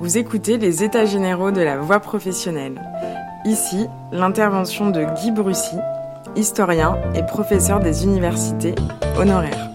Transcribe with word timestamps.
Vous 0.00 0.16
écoutez 0.16 0.58
les 0.58 0.84
États 0.84 1.06
généraux 1.06 1.50
de 1.50 1.60
la 1.60 1.76
voie 1.76 1.98
professionnelle. 1.98 2.80
Ici, 3.44 3.88
l'intervention 4.12 4.90
de 4.90 5.02
Guy 5.02 5.32
Brussy, 5.32 5.76
historien 6.36 6.96
et 7.16 7.24
professeur 7.24 7.80
des 7.80 8.04
universités 8.04 8.76
honoraires. 9.18 9.67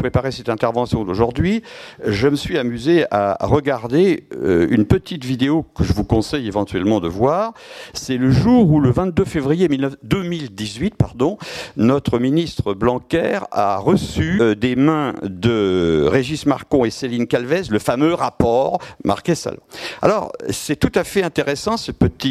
Préparer 0.00 0.32
cette 0.32 0.48
intervention 0.48 1.04
d'aujourd'hui, 1.04 1.62
je 2.02 2.28
me 2.28 2.36
suis 2.36 2.56
amusé 2.56 3.04
à 3.10 3.36
regarder 3.42 4.24
euh, 4.34 4.66
une 4.70 4.86
petite 4.86 5.26
vidéo 5.26 5.66
que 5.74 5.84
je 5.84 5.92
vous 5.92 6.04
conseille 6.04 6.46
éventuellement 6.46 7.00
de 7.00 7.08
voir. 7.08 7.52
C'est 7.92 8.16
le 8.16 8.30
jour 8.30 8.70
où, 8.70 8.80
le 8.80 8.90
22 8.90 9.26
février 9.26 9.68
2018, 9.68 10.94
pardon, 10.94 11.36
notre 11.76 12.18
ministre 12.18 12.72
Blanquer 12.72 13.40
a 13.50 13.76
reçu 13.76 14.40
euh, 14.40 14.54
des 14.54 14.74
mains 14.74 15.12
de 15.22 16.06
Régis 16.10 16.46
Marcon 16.46 16.86
et 16.86 16.90
Céline 16.90 17.26
Calvez 17.26 17.64
le 17.70 17.78
fameux 17.78 18.14
rapport 18.14 18.78
Marquet 19.04 19.34
Salon. 19.34 19.60
Alors, 20.00 20.32
c'est 20.48 20.76
tout 20.76 20.92
à 20.94 21.04
fait 21.04 21.22
intéressant 21.22 21.76
cette 21.76 21.98
petite 21.98 22.22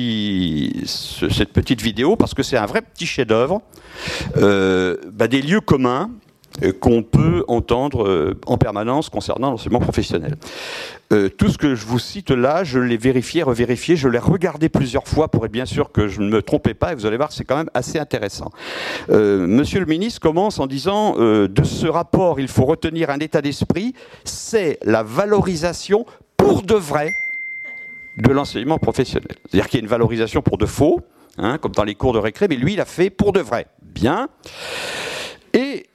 vidéo 1.82 2.16
parce 2.16 2.34
que 2.34 2.42
c'est 2.42 2.58
un 2.58 2.66
vrai 2.66 2.82
petit 2.82 3.06
chef-d'œuvre 3.06 3.62
euh, 4.38 4.98
bah, 5.12 5.28
des 5.28 5.44
lieux 5.44 5.62
communs 5.62 6.10
qu'on 6.80 7.04
peut 7.04 7.44
entendre 7.48 8.08
euh, 8.08 8.38
en 8.46 8.58
permanence 8.58 9.10
concernant 9.10 9.52
l'enseignement 9.52 9.80
professionnel. 9.80 10.36
Euh, 11.12 11.30
tout 11.30 11.50
ce 11.50 11.58
que 11.58 11.76
je 11.76 11.86
vous 11.86 12.00
cite 12.00 12.32
là, 12.32 12.64
je 12.64 12.80
l'ai 12.80 12.98
vérifié, 12.98 13.44
revérifié, 13.44 13.96
je 13.96 14.08
l'ai 14.08 14.20
regardé 14.20 14.70
plusieurs 14.70 15.08
fois 15.08 15.28
pour 15.28 15.46
être 15.46 15.52
bien 15.52 15.66
sûr 15.66 15.92
que 15.92 16.08
je 16.08 16.22
ne 16.22 16.30
me 16.30 16.42
trompais 16.42 16.74
pas, 16.74 16.92
et 16.92 16.96
vous 16.96 17.06
allez 17.06 17.18
voir, 17.18 17.32
c'est 17.32 17.46
quand 17.46 17.58
même 17.58 17.70
assez 17.74 17.98
intéressant. 17.98 18.52
Monsieur 19.10 19.80
le 19.80 19.86
ministre 19.86 20.20
commence 20.20 20.60
en 20.60 20.68
disant, 20.68 21.16
de 21.18 21.64
ce 21.64 21.88
rapport, 21.88 22.40
il 22.40 22.48
faut 22.48 22.66
retenir 22.66 23.10
un 23.10 23.20
état 23.20 23.42
d'esprit, 23.42 23.94
c'est 24.24 24.78
la 24.84 25.04
valorisation 25.04 26.06
pour 26.38 26.62
de 26.62 26.76
vrai 26.76 27.14
de 28.18 28.32
l'enseignement 28.32 28.78
professionnel. 28.78 29.36
C'est-à-dire 29.46 29.70
qu'il 29.70 29.80
y 29.80 29.82
a 29.82 29.84
une 29.84 29.90
valorisation 29.90 30.42
pour 30.42 30.58
de 30.58 30.66
faux, 30.66 31.02
hein, 31.38 31.58
comme 31.58 31.72
dans 31.72 31.84
les 31.84 31.96
cours 31.96 32.14
de 32.14 32.20
récré, 32.20 32.48
mais 32.48 32.56
lui, 32.56 32.74
il 32.74 32.82
a 32.82 32.86
fait 32.86 33.10
pour 33.10 33.32
de 33.32 33.40
vrai. 33.40 33.68
Bien. 33.82 34.30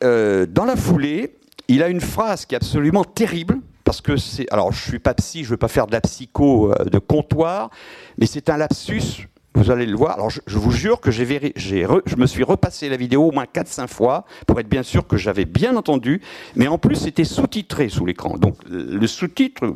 Euh, 0.04 0.46
dans 0.46 0.64
la 0.64 0.76
foulée, 0.76 1.36
il 1.68 1.82
a 1.82 1.88
une 1.88 2.00
phrase 2.00 2.44
qui 2.44 2.54
est 2.54 2.56
absolument 2.56 3.04
terrible, 3.04 3.58
parce 3.84 4.00
que 4.00 4.16
c'est. 4.16 4.50
Alors, 4.52 4.72
je 4.72 4.80
suis 4.80 4.98
pas 4.98 5.14
psy, 5.14 5.40
je 5.40 5.48
ne 5.48 5.50
veux 5.50 5.56
pas 5.56 5.68
faire 5.68 5.86
de 5.86 5.92
la 5.92 6.00
psycho 6.00 6.72
euh, 6.72 6.84
de 6.84 6.98
comptoir, 6.98 7.70
mais 8.18 8.26
c'est 8.26 8.50
un 8.50 8.56
lapsus 8.56 9.28
vous 9.54 9.70
allez 9.70 9.86
le 9.86 9.96
voir. 9.96 10.14
Alors, 10.14 10.30
je, 10.30 10.58
vous 10.58 10.72
jure 10.72 11.00
que 11.00 11.10
j'ai, 11.10 11.24
je 11.56 12.16
me 12.16 12.26
suis 12.26 12.42
repassé 12.42 12.88
la 12.88 12.96
vidéo 12.96 13.28
au 13.28 13.32
moins 13.32 13.44
4-5 13.44 13.88
fois 13.88 14.24
pour 14.46 14.58
être 14.58 14.68
bien 14.68 14.82
sûr 14.82 15.06
que 15.06 15.16
j'avais 15.16 15.44
bien 15.44 15.76
entendu. 15.76 16.20
Mais 16.56 16.66
en 16.66 16.78
plus, 16.78 16.96
c'était 16.96 17.24
sous-titré 17.24 17.88
sous 17.88 18.04
l'écran. 18.04 18.36
Donc, 18.36 18.56
le 18.68 19.06
sous-titre 19.06 19.74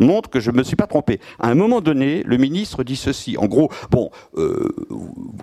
montre 0.00 0.28
que 0.28 0.40
je 0.40 0.50
ne 0.50 0.56
me 0.56 0.62
suis 0.64 0.76
pas 0.76 0.86
trompé. 0.86 1.20
À 1.38 1.48
un 1.48 1.54
moment 1.54 1.80
donné, 1.80 2.22
le 2.24 2.36
ministre 2.36 2.82
dit 2.82 2.96
ceci. 2.96 3.36
En 3.36 3.46
gros, 3.46 3.70
bon, 3.90 4.10
euh, 4.36 4.68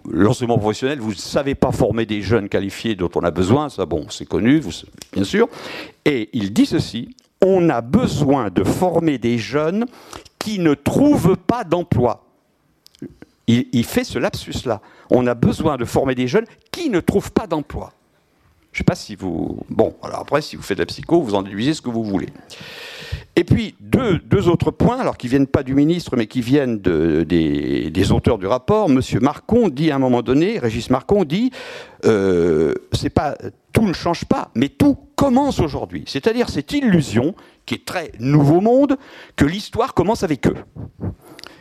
l'enseignement 0.10 0.58
professionnel, 0.58 1.00
vous 1.00 1.12
ne 1.12 1.16
savez 1.16 1.56
pas 1.56 1.72
former 1.72 2.06
des 2.06 2.22
jeunes 2.22 2.50
qualifiés 2.50 2.96
dont 2.96 3.10
on 3.16 3.22
a 3.22 3.32
besoin. 3.32 3.70
Ça, 3.70 3.86
bon, 3.86 4.08
c'est 4.10 4.28
connu, 4.28 4.60
vous, 4.60 4.72
bien 5.14 5.24
sûr. 5.24 5.48
Et 6.06 6.30
il 6.34 6.54
dit 6.54 6.66
ceci. 6.66 7.16
On 7.42 7.70
a 7.70 7.80
besoin 7.80 8.50
de 8.50 8.66
former 8.66 9.18
des 9.18 9.38
jeunes 9.38 9.86
qui 10.40 10.60
ne 10.60 10.74
trouvent 10.74 11.38
pas 11.38 11.64
d'emploi 11.64 12.29
il, 13.50 13.84
fait 13.84 14.04
ce 14.04 14.20
lapsus-là. 14.20 14.82
On 15.10 15.26
a 15.28 15.34
besoin 15.34 15.78
de 15.78 15.86
former 15.86 16.16
des 16.16 16.28
jeunes 16.28 16.46
qui 16.72 16.90
ne 16.90 17.00
trouvent 17.00 17.32
pas 17.32 17.48
d'emploi. 17.48 17.94
Je 18.72 18.78
ne 18.78 18.80
sais 18.80 18.84
pas 18.84 18.96
si 18.96 19.16
vous... 19.16 19.60
Bon, 19.70 19.96
alors 20.04 20.20
après, 20.20 20.42
si 20.42 20.56
vous 20.56 20.62
faites 20.62 20.78
de 20.78 20.84
la 20.84 20.86
psycho, 20.86 21.22
vous 21.22 21.34
en 21.34 21.42
déduisez 21.42 21.74
ce 21.74 21.82
que 21.82 21.90
vous 21.90 22.04
voulez. 22.04 22.30
Et 23.36 23.44
puis, 23.44 23.74
deux, 23.80 24.48
autres 24.48 24.70
points, 24.70 25.00
alors 25.00 25.18
qui 25.18 25.26
ne 25.28 25.32
viennent 25.32 25.48
pas 25.48 25.64
du 25.64 25.74
ministre, 25.74 26.16
mais 26.16 26.28
qui 26.28 26.42
viennent 26.42 26.78
des, 26.78 28.12
auteurs 28.12 28.38
du 28.38 28.46
rapport. 28.46 28.90
Monsieur 28.90 29.20
Marcon 29.20 29.70
dit 29.70 29.90
à 29.90 29.96
un 29.96 30.00
moment 30.00 30.22
donné, 30.22 30.60
Régis 30.60 30.92
Marcon 30.92 31.24
dit, 31.24 31.52
euh, 32.06 32.76
pas 33.16 33.36
tout 33.74 33.86
ne 33.86 33.94
change 33.94 34.26
pas, 34.26 34.52
mais 34.56 34.70
tout 34.70 34.98
commence 35.16 35.60
aujourd'hui. 35.60 36.04
C'est-à-dire 36.06 36.50
cette 36.50 36.72
illusion, 36.74 37.34
qui 37.66 37.76
est 37.76 37.86
très 37.86 38.12
nouveau 38.20 38.62
monde, 38.62 38.98
que 39.36 39.46
l'histoire 39.46 39.94
commence 39.94 40.24
avec 40.24 40.48
eux 40.48 40.56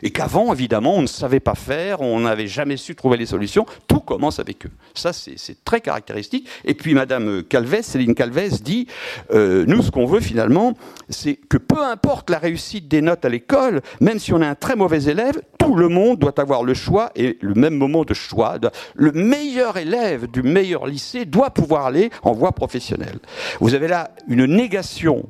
et 0.03 0.11
qu'avant, 0.11 0.53
évidemment, 0.53 0.95
on 0.95 1.01
ne 1.01 1.07
savait 1.07 1.39
pas 1.39 1.55
faire, 1.55 2.01
on 2.01 2.21
n'avait 2.21 2.47
jamais 2.47 2.77
su 2.77 2.95
trouver 2.95 3.17
les 3.17 3.25
solutions. 3.25 3.65
Tout 3.87 3.99
commence 3.99 4.39
avec 4.39 4.65
eux. 4.65 4.71
Ça, 4.93 5.13
c'est 5.13 5.63
très 5.63 5.81
caractéristique. 5.81 6.47
Et 6.65 6.73
puis, 6.73 6.93
Madame 6.93 7.43
Calvez, 7.43 7.81
Céline 7.81 8.15
Calvez, 8.15 8.49
dit 8.61 8.87
euh, 9.31 9.65
nous, 9.67 9.81
ce 9.81 9.91
qu'on 9.91 10.05
veut 10.05 10.19
finalement, 10.19 10.73
c'est 11.09 11.35
que 11.35 11.57
peu 11.57 11.83
importe 11.83 12.29
la 12.29 12.39
réussite 12.39 12.87
des 12.87 13.01
notes 13.01 13.25
à 13.25 13.29
l'école, 13.29 13.81
même 14.01 14.19
si 14.19 14.33
on 14.33 14.41
est 14.41 14.45
un 14.45 14.55
très 14.55 14.75
mauvais 14.75 15.03
élève, 15.03 15.41
tout 15.57 15.75
le 15.75 15.87
monde 15.87 16.17
doit 16.17 16.39
avoir 16.39 16.63
le 16.63 16.73
choix 16.73 17.11
et 17.15 17.37
le 17.41 17.53
même 17.53 17.75
moment 17.75 18.03
de 18.03 18.13
choix. 18.13 18.57
Le 18.95 19.11
meilleur 19.11 19.77
élève 19.77 20.27
du 20.27 20.41
meilleur 20.41 20.87
lycée 20.87 21.25
doit 21.25 21.51
pouvoir 21.51 21.85
aller 21.85 22.09
en 22.23 22.33
voie 22.33 22.51
professionnelle. 22.51 23.19
Vous 23.59 23.75
avez 23.75 23.87
là 23.87 24.11
une 24.27 24.45
négation 24.45 25.27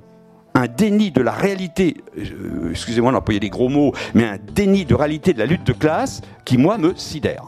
un 0.54 0.68
déni 0.68 1.12
de 1.12 1.22
la 1.22 1.32
réalité, 1.32 1.98
euh, 2.18 2.72
excusez-moi 2.72 3.12
d'employer 3.12 3.40
des 3.40 3.50
gros 3.50 3.70
mots, 3.70 3.94
mais 4.14 4.26
un 4.26 4.38
déni 4.38 4.86
de 4.86 4.96
réalité 4.96 5.34
de 5.34 5.40
la 5.40 5.46
lutte 5.46 5.66
de 5.66 5.74
classe 5.74 6.22
qui, 6.46 6.58
moi, 6.58 6.78
me 6.78 6.94
sidère. 6.96 7.46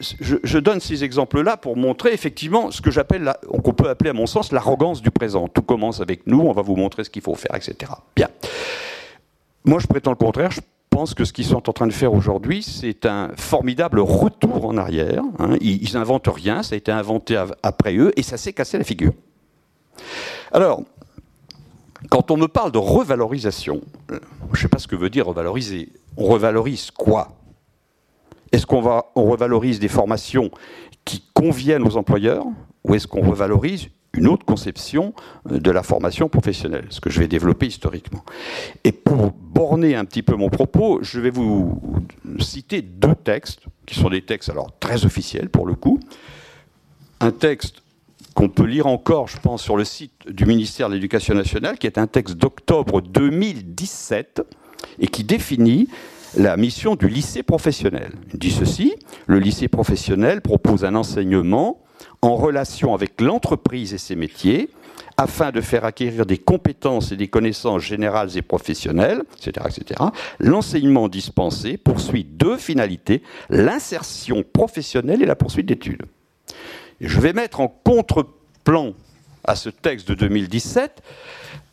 Je, 0.00 0.58
donne 0.58 0.80
ces 0.80 1.02
exemples-là 1.02 1.56
pour 1.56 1.76
montrer 1.76 2.12
effectivement 2.12 2.70
ce 2.70 2.80
que 2.80 2.90
j'appelle, 2.90 3.32
qu'on 3.64 3.72
peut 3.72 3.88
appeler 3.88 4.10
à 4.10 4.12
mon 4.12 4.26
sens 4.26 4.52
l'arrogance 4.52 5.02
du 5.02 5.10
présent. 5.10 5.48
Tout 5.48 5.62
commence 5.62 6.00
avec 6.00 6.26
nous, 6.26 6.40
on 6.40 6.52
va 6.52 6.62
vous 6.62 6.76
montrer 6.76 7.04
ce 7.04 7.10
qu'il 7.10 7.22
faut 7.22 7.34
faire, 7.34 7.54
etc. 7.54 7.92
Bien. 8.14 8.28
Moi, 9.64 9.80
je 9.80 9.86
prétends 9.86 10.10
le 10.10 10.16
contraire. 10.16 10.50
Je 10.50 10.60
pense 10.90 11.14
que 11.14 11.24
ce 11.24 11.32
qu'ils 11.32 11.44
sont 11.44 11.68
en 11.68 11.72
train 11.72 11.86
de 11.86 11.92
faire 11.92 12.12
aujourd'hui, 12.12 12.62
c'est 12.62 13.06
un 13.06 13.30
formidable 13.36 14.00
retour 14.00 14.66
en 14.66 14.76
arrière. 14.76 15.22
Hein. 15.38 15.56
Ils, 15.60 15.92
n'inventent 15.94 16.28
rien, 16.28 16.62
ça 16.62 16.74
a 16.74 16.78
été 16.78 16.92
inventé 16.92 17.40
après 17.62 17.96
eux, 17.96 18.12
et 18.16 18.22
ça 18.22 18.36
s'est 18.36 18.52
cassé 18.52 18.78
la 18.78 18.84
figure. 18.84 19.12
Alors, 20.52 20.82
quand 22.10 22.30
on 22.30 22.36
me 22.36 22.46
parle 22.46 22.70
de 22.72 22.78
revalorisation, 22.78 23.80
euh, 24.12 24.20
je 24.52 24.58
ne 24.58 24.62
sais 24.62 24.68
pas 24.68 24.78
ce 24.78 24.86
que 24.86 24.96
veut 24.96 25.10
dire 25.10 25.26
revaloriser. 25.26 25.88
On 26.16 26.24
revalorise 26.26 26.90
quoi? 26.92 27.37
Est-ce 28.52 28.66
qu'on 28.66 28.80
revalorise 29.14 29.78
des 29.78 29.88
formations 29.88 30.50
qui 31.04 31.24
conviennent 31.34 31.86
aux 31.86 31.96
employeurs 31.96 32.46
ou 32.84 32.94
est-ce 32.94 33.06
qu'on 33.06 33.22
revalorise 33.22 33.88
une 34.14 34.26
autre 34.26 34.44
conception 34.44 35.14
euh, 35.50 35.58
de 35.58 35.70
la 35.70 35.82
formation 35.82 36.28
professionnelle, 36.28 36.86
ce 36.90 37.00
que 37.00 37.10
je 37.10 37.20
vais 37.20 37.28
développer 37.28 37.66
historiquement. 37.66 38.24
Et 38.84 38.92
pour 38.92 39.32
borner 39.32 39.94
un 39.94 40.04
petit 40.04 40.22
peu 40.22 40.34
mon 40.34 40.48
propos, 40.48 40.98
je 41.02 41.20
vais 41.20 41.30
vous 41.30 41.80
citer 42.38 42.82
deux 42.82 43.14
textes, 43.14 43.62
qui 43.86 43.94
sont 43.94 44.10
des 44.10 44.22
textes 44.22 44.48
alors 44.48 44.72
très 44.80 45.04
officiels 45.04 45.50
pour 45.50 45.66
le 45.66 45.74
coup. 45.74 46.00
Un 47.20 47.32
texte 47.32 47.82
qu'on 48.34 48.48
peut 48.48 48.64
lire 48.64 48.86
encore, 48.86 49.28
je 49.28 49.38
pense, 49.38 49.62
sur 49.62 49.76
le 49.76 49.84
site 49.84 50.30
du 50.30 50.46
ministère 50.46 50.88
de 50.88 50.94
l'Éducation 50.94 51.34
nationale, 51.34 51.78
qui 51.78 51.86
est 51.86 51.98
un 51.98 52.06
texte 52.06 52.36
d'octobre 52.36 53.00
2017 53.00 54.42
et 55.00 55.08
qui 55.08 55.24
définit 55.24 55.88
la 56.36 56.56
mission 56.56 56.94
du 56.94 57.08
lycée 57.08 57.42
professionnel. 57.42 58.12
Il 58.32 58.38
dit 58.38 58.50
ceci, 58.50 58.94
le 59.26 59.38
lycée 59.38 59.68
professionnel 59.68 60.40
propose 60.40 60.84
un 60.84 60.94
enseignement 60.94 61.82
en 62.22 62.36
relation 62.36 62.94
avec 62.94 63.20
l'entreprise 63.20 63.94
et 63.94 63.98
ses 63.98 64.16
métiers, 64.16 64.70
afin 65.16 65.50
de 65.50 65.60
faire 65.60 65.84
acquérir 65.84 66.26
des 66.26 66.38
compétences 66.38 67.10
et 67.12 67.16
des 67.16 67.28
connaissances 67.28 67.82
générales 67.82 68.36
et 68.36 68.42
professionnelles, 68.42 69.22
etc. 69.36 69.66
etc. 69.68 70.00
L'enseignement 70.38 71.08
dispensé 71.08 71.76
poursuit 71.76 72.24
deux 72.24 72.56
finalités, 72.56 73.22
l'insertion 73.50 74.44
professionnelle 74.44 75.22
et 75.22 75.26
la 75.26 75.34
poursuite 75.34 75.66
d'études. 75.66 76.04
Je 77.00 77.20
vais 77.20 77.32
mettre 77.32 77.60
en 77.60 77.68
contre-plan 77.68 78.94
à 79.44 79.56
ce 79.56 79.70
texte 79.70 80.08
de 80.08 80.14
2017 80.14 81.02
un 81.02 81.67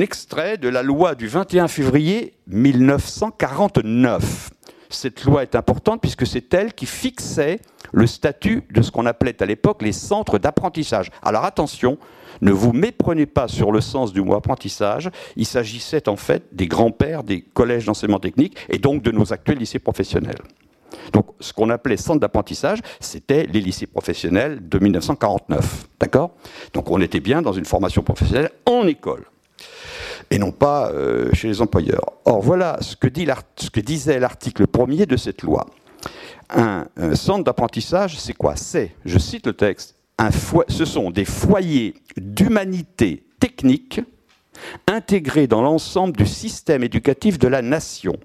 extrait 0.00 0.58
de 0.58 0.68
la 0.68 0.82
loi 0.82 1.14
du 1.14 1.28
21 1.28 1.68
février 1.68 2.34
1949. 2.48 4.50
Cette 4.90 5.24
loi 5.24 5.42
est 5.42 5.54
importante 5.54 6.00
puisque 6.00 6.26
c'est 6.26 6.52
elle 6.54 6.72
qui 6.72 6.86
fixait 6.86 7.60
le 7.92 8.06
statut 8.06 8.62
de 8.70 8.82
ce 8.82 8.90
qu'on 8.90 9.06
appelait 9.06 9.42
à 9.42 9.46
l'époque 9.46 9.82
les 9.82 9.92
centres 9.92 10.38
d'apprentissage. 10.38 11.10
Alors 11.22 11.44
attention, 11.44 11.98
ne 12.40 12.52
vous 12.52 12.72
méprenez 12.72 13.26
pas 13.26 13.48
sur 13.48 13.72
le 13.72 13.80
sens 13.80 14.12
du 14.12 14.20
mot 14.20 14.34
apprentissage. 14.34 15.10
Il 15.36 15.46
s'agissait 15.46 16.08
en 16.08 16.16
fait 16.16 16.44
des 16.52 16.66
grands-pères 16.66 17.24
des 17.24 17.42
collèges 17.42 17.86
d'enseignement 17.86 18.20
technique 18.20 18.56
et 18.68 18.78
donc 18.78 19.02
de 19.02 19.10
nos 19.10 19.32
actuels 19.32 19.58
lycées 19.58 19.78
professionnels. 19.78 20.38
Donc, 21.12 21.26
ce 21.40 21.52
qu'on 21.52 21.70
appelait 21.70 21.96
centre 21.96 22.20
d'apprentissage, 22.20 22.80
c'était 23.00 23.46
les 23.46 23.60
lycées 23.60 23.86
professionnels 23.86 24.68
de 24.68 24.78
1949. 24.78 25.88
D'accord? 25.98 26.30
Donc, 26.72 26.90
on 26.90 27.00
était 27.00 27.20
bien 27.20 27.42
dans 27.42 27.52
une 27.52 27.64
formation 27.64 28.02
professionnelle 28.02 28.50
en 28.66 28.86
école 28.86 29.24
et 30.30 30.38
non 30.38 30.52
pas 30.52 30.90
euh, 30.90 31.32
chez 31.32 31.48
les 31.48 31.60
employeurs. 31.60 32.12
Or, 32.24 32.40
voilà 32.40 32.78
ce 32.80 32.96
que, 32.96 33.08
disait 33.80 34.18
l'article 34.18 34.66
premier 34.66 35.06
de 35.06 35.16
cette 35.16 35.42
loi. 35.42 35.66
Un, 36.50 36.86
centre 37.14 37.44
d'apprentissage, 37.44 38.18
c'est 38.18 38.34
quoi? 38.34 38.56
C'est, 38.56 38.94
je 39.04 39.18
cite 39.18 39.46
le 39.46 39.54
texte, 39.54 39.96
un 40.18 40.30
ce 40.68 40.84
sont 40.84 41.10
des 41.10 41.24
foyers 41.24 41.94
d'humanité 42.16 43.24
technique 43.40 44.00
intégrés 44.86 45.46
dans 45.46 45.62
l'ensemble 45.62 46.16
du 46.16 46.26
système 46.26 46.84
éducatif 46.84 47.38
de 47.38 47.48
la 47.48 47.62
nation. 47.62 48.16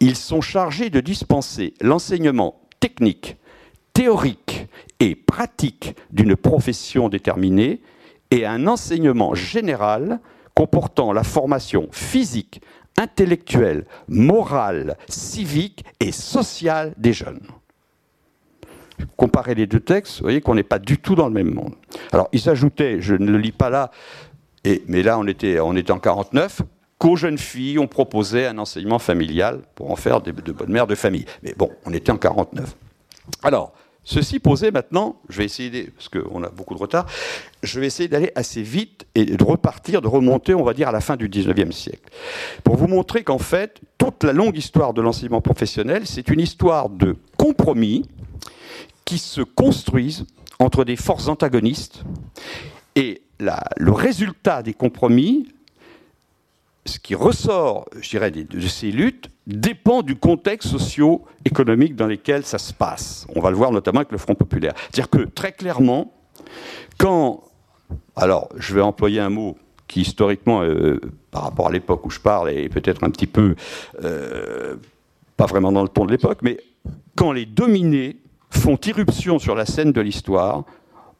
Ils 0.00 0.16
sont 0.16 0.40
chargés 0.40 0.90
de 0.90 1.00
dispenser 1.00 1.74
l'enseignement 1.80 2.60
technique, 2.80 3.36
théorique 3.92 4.66
et 5.00 5.14
pratique 5.14 5.94
d'une 6.10 6.36
profession 6.36 7.08
déterminée 7.08 7.80
et 8.30 8.44
un 8.44 8.66
enseignement 8.66 9.34
général 9.34 10.20
comportant 10.56 11.12
la 11.12 11.22
formation 11.22 11.86
physique, 11.92 12.60
intellectuelle, 12.96 13.84
morale, 14.08 14.96
civique 15.08 15.84
et 16.00 16.10
sociale 16.10 16.94
des 16.96 17.12
jeunes. 17.12 17.42
Comparer 19.16 19.54
les 19.54 19.66
deux 19.66 19.80
textes, 19.80 20.16
vous 20.18 20.24
voyez 20.24 20.40
qu'on 20.40 20.54
n'est 20.54 20.62
pas 20.62 20.78
du 20.78 20.98
tout 20.98 21.14
dans 21.14 21.28
le 21.28 21.34
même 21.34 21.52
monde. 21.52 21.74
Alors, 22.10 22.28
il 22.32 22.40
s'ajoutait, 22.40 23.02
je 23.02 23.14
ne 23.14 23.30
le 23.30 23.36
lis 23.36 23.52
pas 23.52 23.68
là, 23.68 23.90
mais 24.88 25.02
là 25.02 25.18
on 25.18 25.26
était, 25.26 25.60
en 25.60 25.98
49, 25.98 26.62
qu'aux 26.98 27.16
jeunes 27.16 27.38
filles 27.38 27.78
on 27.78 27.86
proposait 27.86 28.46
un 28.46 28.58
enseignement 28.58 28.98
familial 28.98 29.60
pour 29.74 29.90
en 29.90 29.96
faire 29.96 30.22
de, 30.22 30.30
de 30.30 30.52
bonnes 30.52 30.72
mères 30.72 30.86
de 30.86 30.94
famille. 30.94 31.26
Mais 31.42 31.54
bon, 31.56 31.70
on 31.84 31.92
était 31.92 32.10
en 32.10 32.16
49. 32.16 32.74
Alors, 33.42 33.74
Ceci 34.08 34.38
posé 34.38 34.70
maintenant, 34.70 35.20
je 35.28 35.38
vais 35.38 35.44
essayer, 35.44 35.90
parce 35.90 36.08
qu'on 36.08 36.44
a 36.44 36.48
beaucoup 36.48 36.74
de 36.74 36.78
retard, 36.78 37.06
je 37.64 37.80
vais 37.80 37.88
essayer 37.88 38.08
d'aller 38.08 38.30
assez 38.36 38.62
vite 38.62 39.04
et 39.16 39.24
de 39.24 39.42
repartir, 39.42 40.00
de 40.00 40.06
remonter, 40.06 40.54
on 40.54 40.62
va 40.62 40.74
dire, 40.74 40.88
à 40.88 40.92
la 40.92 41.00
fin 41.00 41.16
du 41.16 41.28
19e 41.28 41.72
siècle. 41.72 42.08
Pour 42.62 42.76
vous 42.76 42.86
montrer 42.86 43.24
qu'en 43.24 43.38
fait, 43.38 43.80
toute 43.98 44.22
la 44.22 44.32
longue 44.32 44.56
histoire 44.56 44.94
de 44.94 45.02
l'enseignement 45.02 45.40
professionnel, 45.40 46.02
c'est 46.06 46.28
une 46.28 46.38
histoire 46.38 46.88
de 46.88 47.16
compromis 47.36 48.08
qui 49.04 49.18
se 49.18 49.40
construisent 49.40 50.24
entre 50.60 50.84
des 50.84 50.94
forces 50.94 51.26
antagonistes. 51.26 52.04
Et 52.94 53.22
le 53.40 53.90
résultat 53.90 54.62
des 54.62 54.72
compromis, 54.72 55.48
ce 56.86 56.98
qui 56.98 57.14
ressort, 57.14 57.86
je 58.00 58.08
dirais, 58.08 58.30
de, 58.30 58.60
ces 58.60 58.90
luttes, 58.90 59.30
dépend 59.46 60.02
du 60.02 60.16
contexte 60.16 60.68
socio-économique 60.68 61.96
dans 61.96 62.06
lequel 62.06 62.44
ça 62.44 62.58
se 62.58 62.72
passe. 62.72 63.26
On 63.34 63.40
va 63.40 63.50
le 63.50 63.56
voir 63.56 63.72
notamment 63.72 64.00
avec 64.00 64.12
le 64.12 64.18
Front 64.18 64.34
populaire. 64.34 64.72
C'est-à-dire 64.76 65.10
que 65.10 65.28
très 65.28 65.52
clairement, 65.52 66.12
quand... 66.98 67.42
Alors, 68.16 68.48
je 68.56 68.74
vais 68.74 68.80
employer 68.80 69.20
un 69.20 69.30
mot 69.30 69.56
qui 69.86 70.00
historiquement, 70.00 70.62
euh, 70.62 71.00
par 71.30 71.42
rapport 71.42 71.68
à 71.68 71.72
l'époque 71.72 72.04
où 72.06 72.10
je 72.10 72.18
parle, 72.18 72.50
est 72.50 72.68
peut-être 72.68 73.04
un 73.04 73.10
petit 73.10 73.26
peu... 73.26 73.54
Euh, 74.02 74.76
pas 75.36 75.46
vraiment 75.46 75.70
dans 75.70 75.82
le 75.82 75.88
ton 75.88 76.06
de 76.06 76.10
l'époque, 76.10 76.38
mais 76.42 76.58
quand 77.14 77.30
les 77.32 77.44
dominés 77.46 78.16
font 78.50 78.78
irruption 78.86 79.38
sur 79.38 79.54
la 79.54 79.66
scène 79.66 79.92
de 79.92 80.00
l'histoire, 80.00 80.64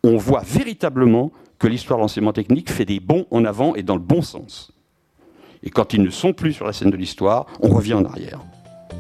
on 0.03 0.17
voit 0.17 0.43
véritablement 0.45 1.33
que 1.59 1.67
l'histoire 1.67 1.99
de 1.99 2.03
l'enseignement 2.03 2.33
technique 2.33 2.71
fait 2.71 2.85
des 2.85 3.01
bons 3.01 3.27
en 3.31 3.45
avant 3.45 3.75
et 3.75 3.83
dans 3.83 3.95
le 3.95 4.01
bon 4.01 4.23
sens. 4.23 4.73
Et 5.67 5.71
quand 5.71 5.93
ils 5.93 6.01
ne 6.01 6.11
sont 6.11 6.33
plus 6.33 6.53
sur 6.53 6.65
la 6.65 6.73
scène 6.73 6.91
de 6.91 6.97
l'histoire, 6.97 7.45
on 7.61 7.69
revient 7.69 7.95
en 7.95 8.05
arrière. 8.05 8.39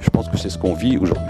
Je 0.01 0.11
pense 0.11 0.29
que 0.29 0.37
c'est 0.37 0.51
ce 0.51 0.59
qu'on 0.59 0.75
vit 0.75 0.99
aujourd'hui. 0.99 1.23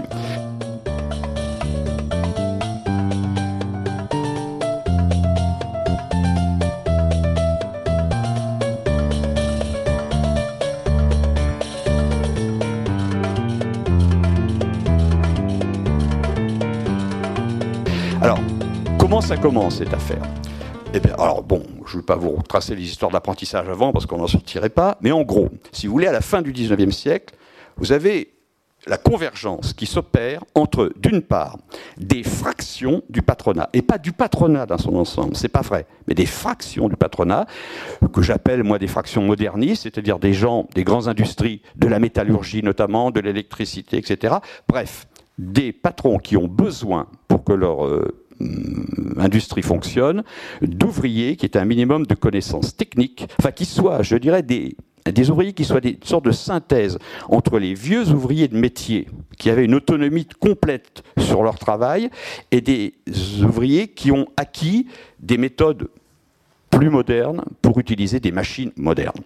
Alors, 18.23 18.39
comment 18.97 19.21
ça 19.21 19.37
commence 19.37 19.75
cette 19.75 19.93
affaire? 19.93 20.23
Eh 20.93 20.99
bien, 20.99 21.13
alors 21.15 21.43
bon, 21.43 21.63
je 21.85 21.95
ne 21.95 22.01
vais 22.01 22.05
pas 22.05 22.15
vous 22.15 22.31
retracer 22.31 22.75
les 22.75 22.83
histoires 22.83 23.11
d'apprentissage 23.11 23.67
avant 23.69 23.91
parce 23.91 24.05
qu'on 24.05 24.17
n'en 24.17 24.27
sortirait 24.27 24.69
pas, 24.69 24.97
mais 25.01 25.11
en 25.11 25.23
gros, 25.23 25.49
si 25.71 25.87
vous 25.87 25.93
voulez, 25.93 26.07
à 26.07 26.11
la 26.11 26.21
fin 26.21 26.41
du 26.41 26.53
19e 26.53 26.91
siècle, 26.91 27.35
vous 27.77 27.91
avez 27.91 28.33
la 28.87 28.97
convergence 28.97 29.73
qui 29.73 29.85
s'opère 29.85 30.43
entre, 30.55 30.93
d'une 30.95 31.21
part, 31.21 31.57
des 31.97 32.23
fractions 32.23 33.01
du 33.09 33.21
patronat, 33.21 33.69
et 33.73 33.81
pas 33.81 33.97
du 33.97 34.13
patronat 34.13 34.65
dans 34.65 34.77
son 34.77 34.95
ensemble, 34.95 35.35
c'est 35.35 35.49
pas 35.49 35.61
vrai, 35.61 35.85
mais 36.07 36.13
des 36.13 36.25
fractions 36.25 36.87
du 36.87 36.95
patronat, 36.95 37.47
que 38.13 38.21
j'appelle 38.21 38.63
moi 38.63 38.79
des 38.79 38.87
fractions 38.87 39.23
modernistes, 39.23 39.83
c'est-à-dire 39.83 40.19
des 40.19 40.33
gens, 40.33 40.67
des 40.73 40.85
grandes 40.85 41.09
industries, 41.09 41.61
de 41.75 41.87
la 41.87 41.99
métallurgie 41.99 42.63
notamment, 42.63 43.11
de 43.11 43.19
l'électricité, 43.19 43.97
etc. 43.97 44.35
Bref, 44.69 45.07
des 45.37 45.73
patrons 45.73 46.17
qui 46.17 46.37
ont 46.37 46.47
besoin 46.47 47.07
pour 47.27 47.43
que 47.43 47.53
leur 47.53 47.85
euh, 47.85 48.23
industrie 49.17 49.61
fonctionne, 49.61 50.23
d'ouvriers 50.61 51.35
qui 51.35 51.45
aient 51.45 51.57
un 51.57 51.65
minimum 51.65 52.05
de 52.05 52.15
connaissances 52.15 52.75
techniques, 52.75 53.27
enfin 53.39 53.51
qui 53.51 53.65
soient, 53.65 54.03
je 54.03 54.15
dirais, 54.15 54.43
des, 54.43 54.75
des 55.11 55.29
ouvriers 55.29 55.53
qui 55.53 55.65
soient 55.65 55.81
des 55.81 55.97
sortes 56.03 56.25
de 56.25 56.31
synthèse 56.31 56.97
entre 57.29 57.59
les 57.59 57.73
vieux 57.73 58.09
ouvriers 58.09 58.47
de 58.47 58.57
métier 58.57 59.07
qui 59.37 59.49
avaient 59.49 59.65
une 59.65 59.75
autonomie 59.75 60.27
complète 60.39 61.03
sur 61.17 61.43
leur 61.43 61.57
travail 61.59 62.09
et 62.51 62.61
des 62.61 62.93
ouvriers 63.41 63.87
qui 63.87 64.11
ont 64.11 64.27
acquis 64.37 64.87
des 65.19 65.37
méthodes 65.37 65.89
plus 66.69 66.89
modernes 66.89 67.43
pour 67.61 67.79
utiliser 67.79 68.19
des 68.19 68.31
machines 68.31 68.71
modernes. 68.75 69.23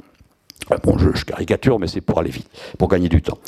Bon, 0.84 0.98
je, 0.98 1.25
caricature, 1.25 1.80
mais 1.80 1.88
c'est 1.88 2.02
pour 2.02 2.19
aller 2.19 2.30
vite, 2.30 2.50
pour 2.78 2.88
gagner 2.88 3.10
du 3.10 3.22
temps. 3.22 3.40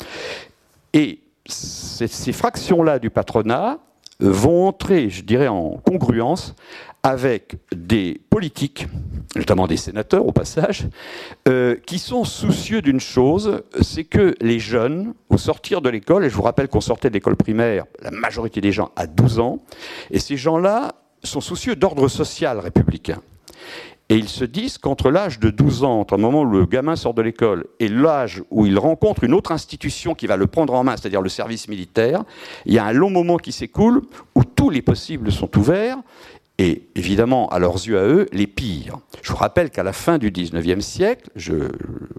Et 0.92 1.20
ces 1.46 2.32
fractions-là 2.32 2.98
du 2.98 3.10
patronat 3.10 3.78
vont 4.20 4.66
entrer, 4.66 5.10
je 5.10 5.22
dirais, 5.22 5.48
en 5.48 5.80
congruence 5.84 6.54
avec 7.02 7.56
des 7.74 8.20
politiques, 8.30 8.86
notamment 9.36 9.66
des 9.66 9.76
sénateurs 9.76 10.26
au 10.26 10.32
passage, 10.32 10.86
euh, 11.48 11.76
qui 11.86 11.98
sont 11.98 12.24
soucieux 12.24 12.80
d'une 12.80 13.00
chose, 13.00 13.62
c'est 13.82 14.04
que 14.04 14.34
les 14.40 14.58
jeunes, 14.58 15.12
au 15.28 15.36
sortir 15.36 15.82
de 15.82 15.90
l'école, 15.90 16.24
et 16.24 16.30
je 16.30 16.34
vous 16.34 16.42
rappelle 16.42 16.68
qu'on 16.68 16.80
sortait 16.80 17.10
de 17.10 17.14
l'école 17.14 17.36
primaire, 17.36 17.84
la 18.00 18.10
majorité 18.10 18.62
des 18.62 18.72
gens 18.72 18.90
à 18.96 19.06
12 19.06 19.38
ans, 19.38 19.58
et 20.10 20.18
ces 20.18 20.38
gens-là 20.38 20.94
sont 21.22 21.42
soucieux 21.42 21.76
d'ordre 21.76 22.08
social 22.08 22.58
républicain. 22.58 23.20
Et 24.10 24.16
ils 24.16 24.28
se 24.28 24.44
disent 24.44 24.76
qu'entre 24.76 25.10
l'âge 25.10 25.40
de 25.40 25.48
12 25.48 25.84
ans, 25.84 26.00
entre 26.00 26.16
le 26.16 26.22
moment 26.22 26.42
où 26.42 26.50
le 26.50 26.66
gamin 26.66 26.94
sort 26.94 27.14
de 27.14 27.22
l'école 27.22 27.64
et 27.80 27.88
l'âge 27.88 28.42
où 28.50 28.66
il 28.66 28.78
rencontre 28.78 29.24
une 29.24 29.32
autre 29.32 29.50
institution 29.50 30.14
qui 30.14 30.26
va 30.26 30.36
le 30.36 30.46
prendre 30.46 30.74
en 30.74 30.84
main, 30.84 30.96
c'est-à-dire 30.96 31.22
le 31.22 31.30
service 31.30 31.68
militaire, 31.68 32.22
il 32.66 32.74
y 32.74 32.78
a 32.78 32.84
un 32.84 32.92
long 32.92 33.08
moment 33.08 33.38
qui 33.38 33.50
s'écoule 33.50 34.02
où 34.34 34.44
tous 34.44 34.68
les 34.68 34.82
possibles 34.82 35.32
sont 35.32 35.56
ouverts 35.58 35.98
et 36.58 36.88
évidemment, 36.94 37.48
à 37.48 37.58
leurs 37.58 37.74
yeux 37.74 37.98
à 37.98 38.04
eux, 38.04 38.26
les 38.32 38.46
pires. 38.46 38.98
Je 39.22 39.32
vous 39.32 39.38
rappelle 39.38 39.70
qu'à 39.70 39.82
la 39.82 39.92
fin 39.92 40.18
du 40.18 40.30
19e 40.30 40.80
siècle, 40.80 41.30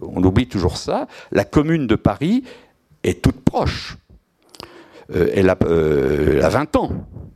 on 0.01 0.22
oublie 0.24 0.48
toujours 0.48 0.77
ça, 0.77 1.08
la 1.32 1.46
commune 1.46 1.88
de 1.88 1.96
Paris 1.96 2.44
est 3.04 3.22
toute 3.22 3.42
proche. 3.42 3.98
Euh, 5.15 5.30
elle, 5.34 5.50
a, 5.50 5.58
euh, 5.65 6.38
elle 6.38 6.44
a 6.44 6.50
20 6.50 6.75
ans. 6.75 6.89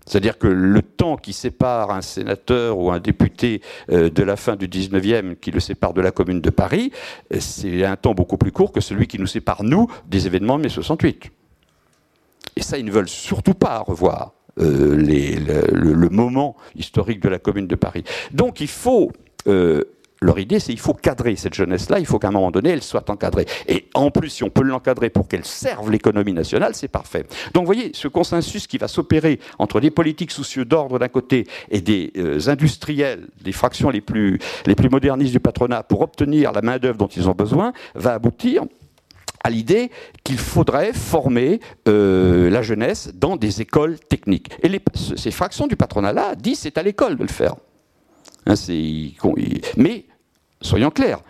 C'est-à-dire 0.10 0.40
que 0.40 0.48
le 0.48 0.82
temps 0.82 1.18
qui 1.18 1.34
sépare 1.34 1.92
un 1.92 2.02
sénateur 2.02 2.80
ou 2.80 2.92
un 2.92 3.00
député 3.00 3.62
euh, 3.92 4.10
de 4.10 4.24
la 4.24 4.36
fin 4.38 4.56
du 4.56 4.68
19e, 4.68 5.36
qui 5.36 5.52
le 5.52 5.60
sépare 5.60 5.94
de 5.94 6.02
la 6.02 6.10
Commune 6.10 6.42
de 6.42 6.50
Paris, 6.50 6.92
euh, 7.32 7.38
c'est 7.40 7.86
un 7.86 7.96
temps 7.96 8.16
beaucoup 8.16 8.38
plus 8.38 8.52
court 8.52 8.72
que 8.72 8.82
celui 8.82 9.06
qui 9.06 9.20
nous 9.20 9.28
sépare, 9.28 9.64
nous, 9.64 9.88
des 10.08 10.26
événements 10.26 10.58
de 10.58 10.64
mai 10.64 10.70
68. 10.70 11.30
Et 12.56 12.64
ça, 12.64 12.80
ils 12.80 12.86
ne 12.86 12.92
veulent 12.92 13.08
surtout 13.08 13.54
pas 13.54 13.80
revoir. 13.80 14.34
Euh, 14.60 14.98
le, 14.98 16.10
moment 16.10 16.58
historique 16.76 17.22
de 17.22 17.30
la 17.30 17.38
Commune 17.38 17.68
de 17.68 17.76
Paris. 17.76 18.04
Donc 18.34 18.60
il 18.60 18.68
faut 18.68 19.12
leur 20.22 20.40
idée, 20.40 20.60
c'est 20.60 20.72
qu'il 20.72 20.80
faut 20.80 20.94
cadrer 20.94 21.36
cette 21.36 21.54
jeunesse-là, 21.54 22.00
il 22.00 22.06
faut 22.06 22.20
qu'à 22.20 22.28
un 22.28 22.32
moment 22.32 22.52
donné, 22.52 22.70
elle 22.72 22.84
soit 22.84 23.10
encadrée. 23.10 23.46
Et 23.68 23.88
en 23.94 24.12
plus, 24.12 24.30
si 24.30 24.44
on 24.44 24.50
peut 24.50 24.64
l'encadrer 24.64 25.10
pour 25.10 25.28
qu'elle 25.28 25.46
serve 25.46 25.90
l'économie 25.92 26.34
nationale, 26.34 26.76
c'est 26.76 26.88
parfait. 26.90 27.26
Donc 27.54 27.64
vous 27.64 27.74
voyez, 27.74 27.92
ce 27.94 28.08
consensus 28.08 28.68
qui 28.68 28.78
va 28.78 28.88
s'opérer 28.88 29.40
entre 29.60 29.80
des 29.80 29.92
politiques 29.92 30.32
soucieux 30.32 30.66
d'ordre 30.66 31.00
d'un 31.00 31.08
côté 31.08 31.48
et 31.72 31.82
des 31.82 32.12
euh, 32.18 32.40
industriels, 32.48 33.28
des 33.42 33.52
fractions 33.52 33.90
les 33.90 34.02
plus, 34.02 34.40
modernistes 34.92 35.34
du 35.34 35.40
patronat 35.40 35.84
pour 35.84 36.02
obtenir 36.02 36.52
la 36.52 36.62
main-d'œuvre 36.62 36.98
dont 36.98 37.08
ils 37.08 37.30
ont 37.30 37.34
besoin, 37.34 37.74
va 37.96 38.14
aboutir 38.14 38.64
à 39.44 39.50
l'idée 39.50 39.90
qu'il 40.24 40.38
faudrait 40.38 40.92
former 40.92 41.62
euh, 41.88 42.50
la 42.50 42.62
jeunesse 42.62 43.12
dans 43.14 43.38
des 43.38 43.62
écoles 43.62 43.98
techniques. 44.00 44.50
Et 44.64 44.82
ces 45.16 45.32
fractions 45.32 45.68
du 45.68 45.78
patronat-là 45.78 46.36
disent 46.36 46.60
c'est 46.60 46.78
à 46.78 46.84
l'école 46.84 47.16
de 47.16 47.24
le 47.24 47.30
faire. 47.30 47.56
Hein, 48.46 48.56
mais 49.78 50.06
soyons 50.62 50.92
clairs, 50.92 51.22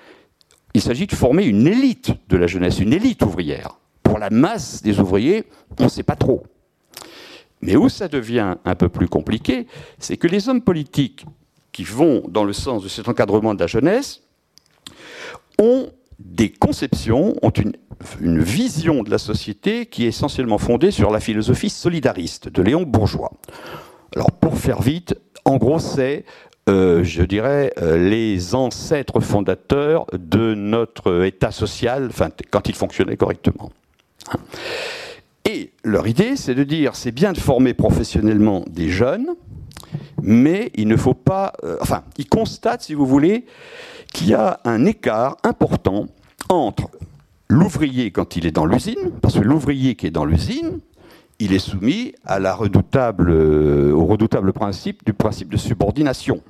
il 0.73 0.81
s'agit 0.81 1.07
de 1.07 1.15
former 1.15 1.45
une 1.45 1.67
élite 1.67 2.11
de 2.29 2.37
la 2.37 2.47
jeunesse, 2.47 2.79
une 2.79 2.93
élite 2.93 3.23
ouvrière. 3.23 3.79
Pour 4.03 4.19
la 4.19 4.29
masse 4.29 4.81
des 4.81 4.99
ouvriers, 4.99 5.45
on 5.79 5.85
ne 5.85 5.89
sait 5.89 6.03
pas 6.03 6.15
trop. 6.15 6.43
Mais 7.61 7.75
où 7.75 7.89
ça 7.89 8.07
devient 8.07 8.55
un 8.63 8.75
peu 8.75 8.89
plus 8.89 9.07
compliqué, 9.07 9.67
c'est 9.97 10.17
que 10.17 10.27
les 10.27 10.47
hommes 10.47 10.61
politiques 10.61 11.25
qui 11.71 11.83
vont 11.83 12.23
dans 12.27 12.43
le 12.43 12.53
sens 12.53 12.83
de 12.83 12.87
cet 12.87 13.07
encadrement 13.09 13.53
de 13.53 13.59
la 13.59 13.67
jeunesse 13.67 14.21
ont 15.59 15.89
des 16.19 16.51
conceptions, 16.51 17.35
ont 17.41 17.49
une, 17.49 17.73
vision 18.41 19.03
de 19.03 19.09
la 19.09 19.17
société 19.17 19.85
qui 19.85 20.05
est 20.05 20.09
essentiellement 20.09 20.57
fondée 20.57 20.91
sur 20.91 21.11
la 21.11 21.19
philosophie 21.19 21.69
solidariste 21.69 22.47
de 22.47 22.61
Léon 22.61 22.83
Bourgeois. 22.83 23.33
Alors 24.15 24.31
pour 24.31 24.57
faire 24.57 24.81
vite, 24.81 25.15
en 25.43 25.57
gros 25.57 25.79
c'est 25.79 26.23
euh, 26.69 27.03
je 27.03 27.23
dirais, 27.23 27.73
euh, 27.81 27.97
les 27.97 28.53
ancêtres 28.53 29.19
fondateurs 29.21 30.05
de 30.13 30.53
notre 30.53 31.25
État 31.25 31.51
social, 31.51 32.11
quand 32.51 32.69
il 32.69 32.75
fonctionnait 32.75 33.17
correctement. 33.17 33.71
Et 35.45 35.71
leur 35.83 36.07
idée, 36.07 36.35
c'est 36.35 36.53
de 36.53 36.63
dire, 36.63 36.95
c'est 36.95 37.11
bien 37.11 37.33
de 37.33 37.39
former 37.39 37.73
professionnellement 37.73 38.63
des 38.69 38.89
jeunes, 38.89 39.29
mais 40.21 40.71
il 40.75 40.88
ne 40.88 40.95
faut 40.95 41.15
pas... 41.15 41.53
Euh, 41.63 41.77
enfin, 41.81 42.03
ils 42.17 42.27
constatent, 42.27 42.83
si 42.83 42.93
vous 42.93 43.07
voulez, 43.07 43.45
qu'il 44.13 44.29
y 44.29 44.35
a 44.35 44.59
un 44.63 44.85
écart 44.85 45.38
important 45.43 46.05
entre 46.49 46.91
l'ouvrier 47.47 48.11
quand 48.11 48.35
il 48.35 48.45
est 48.45 48.51
dans 48.51 48.67
l'usine, 48.67 49.11
parce 49.21 49.33
que 49.33 49.39
l'ouvrier 49.39 49.95
qui 49.95 50.05
est 50.05 50.11
dans 50.11 50.25
l'usine, 50.25 50.81
il 51.39 51.53
est 51.53 51.60
soumis 51.60 52.13
euh, 52.29 53.91
au 53.91 54.05
redoutable 54.05 54.53
principe 54.53 55.05
du 55.05 55.13
principe 55.13 55.50
de 55.50 55.58
subordination. 55.58 56.41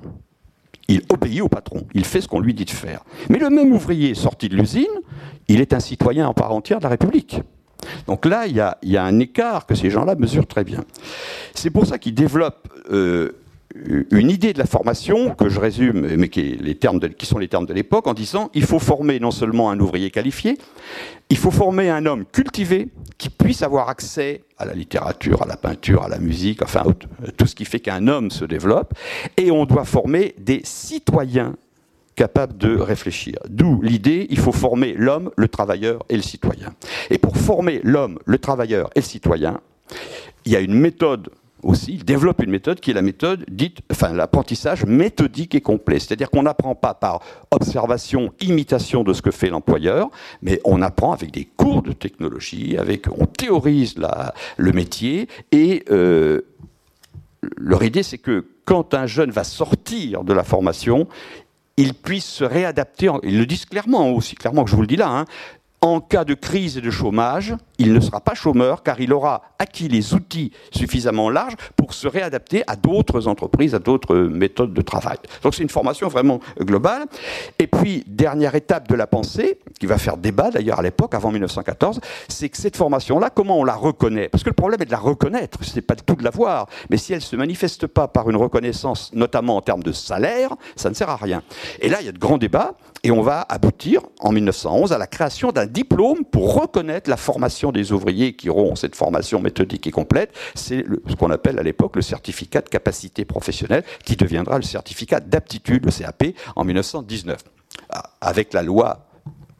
Il 0.88 1.02
obéit 1.08 1.40
au 1.40 1.48
patron, 1.48 1.86
il 1.94 2.04
fait 2.04 2.20
ce 2.20 2.26
qu'on 2.26 2.40
lui 2.40 2.52
dit 2.52 2.64
de 2.64 2.70
faire. 2.70 3.04
Mais 3.28 3.38
le 3.38 3.48
même 3.48 3.72
ouvrier 3.72 4.14
sorti 4.14 4.48
de 4.48 4.56
l'usine, 4.56 4.86
il 5.46 5.60
est 5.60 5.72
un 5.72 5.80
citoyen 5.80 6.26
en 6.26 6.34
part 6.34 6.52
entière 6.52 6.78
de 6.78 6.82
la 6.84 6.90
République. 6.90 7.40
Donc 8.06 8.26
là, 8.26 8.46
il 8.46 8.56
y 8.56 8.96
a, 8.96 9.04
un 9.04 9.18
écart 9.20 9.66
que 9.66 9.74
ces 9.74 9.88
gens-là 9.88 10.16
mesurent 10.16 10.46
très 10.46 10.64
bien. 10.64 10.84
C'est 11.54 11.70
pour 11.70 11.86
ça 11.86 11.98
qu'ils 11.98 12.14
développent 12.14 12.68
euh, 12.90 13.39
une 13.74 14.30
idée 14.30 14.52
de 14.52 14.58
la 14.58 14.66
formation 14.66 15.34
que 15.34 15.48
je 15.48 15.60
résume, 15.60 16.16
mais 16.16 16.28
qui, 16.28 16.56
les 16.56 16.74
termes 16.74 17.00
qui 17.00 17.26
sont 17.26 17.38
les 17.38 17.48
termes 17.48 17.66
de 17.66 17.72
l'époque, 17.72 18.06
en 18.06 18.14
disant 18.14 18.50
il 18.54 18.64
faut 18.64 18.78
former 18.78 19.20
non 19.20 19.30
seulement 19.30 19.70
un 19.70 19.78
ouvrier 19.78 20.10
qualifié, 20.10 20.58
il 21.28 21.36
faut 21.36 21.50
former 21.50 21.88
un 21.88 22.04
homme 22.06 22.24
cultivé 22.24 22.88
qui 23.16 23.30
puisse 23.30 23.62
avoir 23.62 23.88
accès 23.88 24.42
à 24.58 24.64
la 24.64 24.74
littérature, 24.74 25.42
à 25.42 25.46
la 25.46 25.56
peinture, 25.56 26.02
à 26.02 26.08
la 26.08 26.18
musique, 26.18 26.62
enfin 26.62 26.82
tout 27.36 27.46
ce 27.46 27.54
qui 27.54 27.64
fait 27.64 27.80
qu'un 27.80 28.08
homme 28.08 28.30
se 28.30 28.44
développe, 28.44 28.94
et 29.36 29.50
on 29.50 29.66
doit 29.66 29.84
former 29.84 30.34
des 30.38 30.62
citoyens 30.64 31.54
capables 32.16 32.58
de 32.58 32.76
réfléchir. 32.76 33.38
D'où 33.48 33.80
l'idée, 33.82 34.26
il 34.30 34.38
faut 34.38 34.52
former 34.52 34.94
l'homme, 34.94 35.30
le 35.36 35.48
travailleur 35.48 36.04
et 36.08 36.16
le 36.16 36.22
citoyen. 36.22 36.74
Et 37.08 37.18
pour 37.18 37.36
former 37.36 37.80
l'homme, 37.84 38.18
le 38.26 38.38
travailleur 38.38 38.90
et 38.94 39.00
le 39.00 39.04
citoyen, 39.04 39.60
il 40.44 40.52
y 40.52 40.56
a 40.56 40.60
une 40.60 40.74
méthode 40.74 41.30
aussi, 41.62 41.94
il 41.94 42.04
développe 42.04 42.42
une 42.42 42.50
méthode 42.50 42.80
qui 42.80 42.90
est 42.90 42.94
la 42.94 43.02
méthode 43.02 43.44
dite, 43.50 43.78
enfin 43.90 44.12
l'apprentissage 44.12 44.84
méthodique 44.84 45.54
et 45.54 45.60
complet. 45.60 45.98
C'est-à-dire 45.98 46.30
qu'on 46.30 46.42
n'apprend 46.42 46.74
pas 46.74 46.94
par 46.94 47.20
observation, 47.50 48.32
imitation 48.40 49.04
de 49.04 49.12
ce 49.12 49.22
que 49.22 49.30
fait 49.30 49.48
l'employeur, 49.48 50.10
mais 50.42 50.60
on 50.64 50.82
apprend 50.82 51.12
avec 51.12 51.30
des 51.30 51.44
cours 51.44 51.82
de 51.82 51.92
technologie, 51.92 52.76
avec, 52.78 53.06
on 53.18 53.26
théorise 53.26 53.96
le 54.56 54.72
métier 54.72 55.28
et 55.52 55.84
euh, 55.90 56.42
leur 57.56 57.82
idée 57.82 58.02
c'est 58.02 58.18
que 58.18 58.46
quand 58.64 58.94
un 58.94 59.06
jeune 59.06 59.30
va 59.30 59.44
sortir 59.44 60.24
de 60.24 60.32
la 60.32 60.44
formation, 60.44 61.08
il 61.76 61.94
puisse 61.94 62.26
se 62.26 62.44
réadapter, 62.44 63.10
ils 63.22 63.38
le 63.38 63.46
disent 63.46 63.64
clairement, 63.64 64.10
aussi 64.10 64.34
clairement 64.34 64.64
que 64.64 64.70
je 64.70 64.76
vous 64.76 64.82
le 64.82 64.86
dis 64.86 64.96
là, 64.96 65.08
hein, 65.08 65.24
en 65.82 66.00
cas 66.00 66.24
de 66.24 66.34
crise 66.34 66.76
et 66.76 66.80
de 66.80 66.90
chômage, 66.90 67.54
il 67.78 67.94
ne 67.94 68.00
sera 68.00 68.20
pas 68.20 68.34
chômeur 68.34 68.82
car 68.82 69.00
il 69.00 69.14
aura 69.14 69.42
acquis 69.58 69.88
les 69.88 70.12
outils 70.12 70.52
suffisamment 70.70 71.30
larges 71.30 71.56
pour 71.76 71.94
se 71.94 72.06
réadapter 72.06 72.62
à 72.66 72.76
d'autres 72.76 73.28
entreprises, 73.28 73.74
à 73.74 73.78
d'autres 73.78 74.14
méthodes 74.16 74.74
de 74.74 74.82
travail. 74.82 75.16
Donc 75.42 75.54
c'est 75.54 75.62
une 75.62 75.70
formation 75.70 76.08
vraiment 76.08 76.40
globale. 76.60 77.06
Et 77.58 77.66
puis, 77.66 78.04
dernière 78.06 78.54
étape 78.54 78.88
de 78.88 78.94
la 78.94 79.06
pensée, 79.06 79.58
qui 79.78 79.86
va 79.86 79.96
faire 79.96 80.18
débat 80.18 80.50
d'ailleurs 80.50 80.80
à 80.80 80.82
l'époque, 80.82 81.14
avant 81.14 81.30
1914, 81.30 82.00
c'est 82.28 82.50
que 82.50 82.58
cette 82.58 82.76
formation-là, 82.76 83.30
comment 83.30 83.58
on 83.58 83.64
la 83.64 83.74
reconnaît? 83.74 84.28
Parce 84.28 84.44
que 84.44 84.50
le 84.50 84.54
problème 84.54 84.82
est 84.82 84.86
de 84.86 84.90
la 84.90 84.98
reconnaître, 84.98 85.64
ce 85.64 85.74
n'est 85.76 85.82
pas 85.82 85.96
tout 85.96 86.14
de 86.14 86.24
la 86.24 86.30
voir. 86.30 86.66
Mais 86.90 86.98
si 86.98 87.14
elle 87.14 87.20
ne 87.20 87.24
se 87.24 87.36
manifeste 87.36 87.86
pas 87.86 88.06
par 88.06 88.28
une 88.28 88.36
reconnaissance, 88.36 89.10
notamment 89.14 89.56
en 89.56 89.62
termes 89.62 89.82
de 89.82 89.92
salaire, 89.92 90.54
ça 90.76 90.90
ne 90.90 90.94
sert 90.94 91.08
à 91.08 91.16
rien. 91.16 91.42
Et 91.80 91.88
là, 91.88 91.98
il 92.00 92.06
y 92.06 92.10
a 92.10 92.12
de 92.12 92.18
grands 92.18 92.38
débats, 92.38 92.74
et 93.02 93.10
on 93.10 93.22
va 93.22 93.46
aboutir, 93.48 94.02
en 94.20 94.32
1911, 94.32 94.92
à 94.92 94.98
la 94.98 95.06
création 95.06 95.52
d'un 95.52 95.69
diplôme 95.70 96.24
pour 96.24 96.60
reconnaître 96.60 97.08
la 97.08 97.16
formation 97.16 97.72
des 97.72 97.92
ouvriers 97.92 98.34
qui 98.34 98.48
auront 98.48 98.76
cette 98.76 98.96
formation 98.96 99.40
méthodique 99.40 99.86
et 99.86 99.90
complète. 99.90 100.32
C'est 100.54 100.84
ce 101.08 101.14
qu'on 101.14 101.30
appelle 101.30 101.58
à 101.58 101.62
l'époque 101.62 101.96
le 101.96 102.02
certificat 102.02 102.60
de 102.60 102.68
capacité 102.68 103.24
professionnelle, 103.24 103.84
qui 104.04 104.16
deviendra 104.16 104.56
le 104.56 104.62
certificat 104.62 105.20
d'aptitude, 105.20 105.84
le 105.84 105.92
CAP, 105.92 106.24
en 106.56 106.64
1919. 106.64 107.40
Ah, 107.88 108.10
avec 108.20 108.52
la 108.52 108.62
loi 108.62 109.06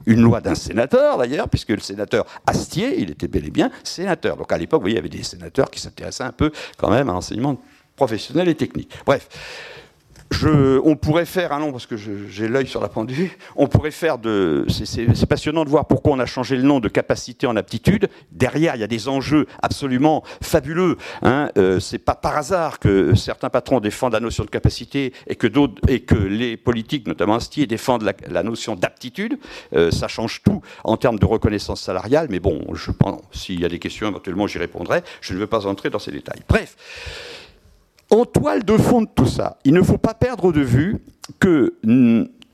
une 0.07 0.23
loi 0.23 0.41
d'un 0.41 0.55
sénateur 0.55 1.19
d'ailleurs, 1.19 1.49
puisque 1.49 1.71
le 1.71 1.81
sénateur 1.81 2.25
Astier, 2.47 2.99
il 3.01 3.11
était 3.11 3.29
bel 3.29 3.47
et 3.47 3.51
bien 3.51 3.71
sénateur. 3.85 4.37
Donc 4.37 4.51
à 4.51 4.59
l'époque, 4.59 4.81
vous 4.81 4.85
voyez, 4.85 4.95
il 4.95 4.97
y 4.97 4.99
avait 4.99 5.09
des 5.09 5.23
sénateurs 5.23 5.71
qui 5.71 5.81
s'intéressaient 5.81 6.25
un 6.25 6.33
peu 6.33 6.51
quand 6.79 6.91
même 6.91 7.09
à 7.11 7.13
l'enseignement 7.13 7.59
professionnel 7.97 8.49
et 8.49 8.55
technique. 8.55 8.91
Bref, 9.05 9.29
on 10.43 10.97
pourrait 10.97 11.25
faire, 11.25 11.53
un 11.53 11.59
nom 11.59 11.73
parce 11.73 11.87
que 11.87 11.97
j'ai 11.97 12.49
l'œil 12.49 12.67
sur 12.67 12.81
la 12.81 12.89
pendule, 12.89 13.31
on 13.57 13.67
pourrait 13.67 13.91
faire 13.91 14.19
de. 14.19 14.67
C'est 14.69 15.27
passionnant 15.27 15.65
de 15.65 15.71
voir 15.71 15.87
pourquoi 15.87 16.13
on 16.13 16.19
a 16.19 16.27
changé 16.27 16.57
le 16.57 16.63
nom 16.63 16.81
de 16.81 16.89
capacité 16.89 17.47
en 17.47 17.57
aptitude. 17.57 18.09
Derrière, 18.33 18.77
il 18.77 18.81
y 18.81 18.85
a 18.85 18.89
des 18.89 19.09
enjeux 19.09 19.47
absolument 19.63 20.23
fabuleux. 20.43 20.97
Hein. 21.23 21.51
Euh, 21.59 21.81
c'est 21.81 21.99
pas 21.99 22.15
par 22.15 22.37
hasard 22.37 22.79
que 22.79 23.15
certains 23.15 23.51
patrons 23.51 23.81
défendent 23.81 24.13
la 24.13 24.21
notion 24.21 24.45
de 24.45 24.51
capacité 24.51 25.13
et 25.27 25.37
que 25.37 25.47
d'autres 25.47 25.81
et 25.89 26.01
que 26.01 26.15
les 26.15 26.57
politiques, 26.57 27.07
notamment 27.07 27.35
Astier, 27.35 27.67
défendent 27.67 28.11
la, 28.29 28.43
notion 28.43 28.75
d'aptitude. 28.75 29.39
Euh, 29.75 29.91
ça 29.91 30.09
change 30.09 30.43
tout 30.43 30.63
en 30.85 30.97
termes 30.97 31.19
de 31.19 31.27
reconnaissance 31.27 31.81
salariale. 31.81 32.29
Mais 32.31 32.41
bon, 32.41 32.61
je 32.75 32.91
pense, 32.91 33.21
s'il 33.33 33.61
y 33.61 33.65
a 33.65 33.69
des 33.69 33.79
questions, 33.79 34.09
éventuellement, 34.09 34.47
j'y 34.47 34.59
répondrai. 34.59 35.03
Je 35.21 35.35
ne 35.35 35.39
veux 35.39 35.47
pas 35.47 35.67
entrer 35.67 35.91
dans 35.91 35.99
ces 35.99 36.13
détails. 36.13 36.41
Bref. 36.49 36.77
En 38.11 38.25
toile 38.25 38.65
de 38.65 38.77
fond 38.77 39.03
de 39.03 39.09
tout 39.15 39.27
ça, 39.27 39.59
il 39.65 39.73
ne 39.73 39.83
faut 39.83 39.99
pas 39.99 40.15
perdre 40.15 40.53
de 40.53 40.61
vue 40.61 40.99
que 41.39 41.77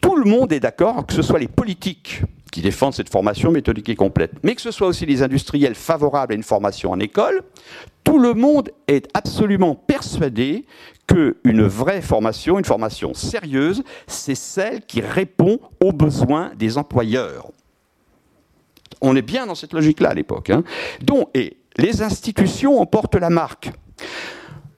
tout 0.00 0.16
le 0.16 0.24
monde 0.24 0.52
est 0.52 0.60
d'accord, 0.60 1.06
que 1.06 1.14
ce 1.14 1.22
soit 1.22 1.38
les 1.38 1.48
politiques 1.48 2.22
qui 2.52 2.60
défendent 2.60 2.94
cette 2.94 3.08
formation 3.08 3.50
méthodique 3.50 3.88
et 3.88 3.96
complète, 3.96 4.32
mais 4.42 4.54
que 4.54 4.60
ce 4.60 4.70
soit 4.70 4.86
aussi 4.86 5.06
les 5.06 5.22
industriels 5.22 5.74
favorables 5.74 6.32
à 6.32 6.36
une 6.36 6.42
formation 6.42 6.90
en 6.90 7.00
école, 7.00 7.42
tout 8.04 8.18
le 8.18 8.34
monde 8.34 8.70
est 8.86 9.08
absolument 9.14 9.74
persuadé 9.74 10.64
qu'une 11.06 11.62
vraie 11.62 12.02
formation, 12.02 12.58
une 12.58 12.64
formation 12.64 13.14
sérieuse, 13.14 13.82
c'est 14.06 14.34
celle 14.34 14.82
qui 14.82 15.00
répond 15.00 15.58
aux 15.82 15.92
besoins 15.92 16.52
des 16.56 16.78
employeurs. 16.78 17.48
On 19.00 19.16
est 19.16 19.22
bien 19.22 19.46
dans 19.46 19.54
cette 19.54 19.72
logique-là 19.72 20.10
à 20.10 20.14
l'époque. 20.14 20.50
Hein. 20.50 20.64
et 21.34 21.56
les 21.78 22.02
institutions 22.02 22.80
en 22.80 22.86
portent 22.86 23.16
la 23.16 23.30
marque. 23.30 23.70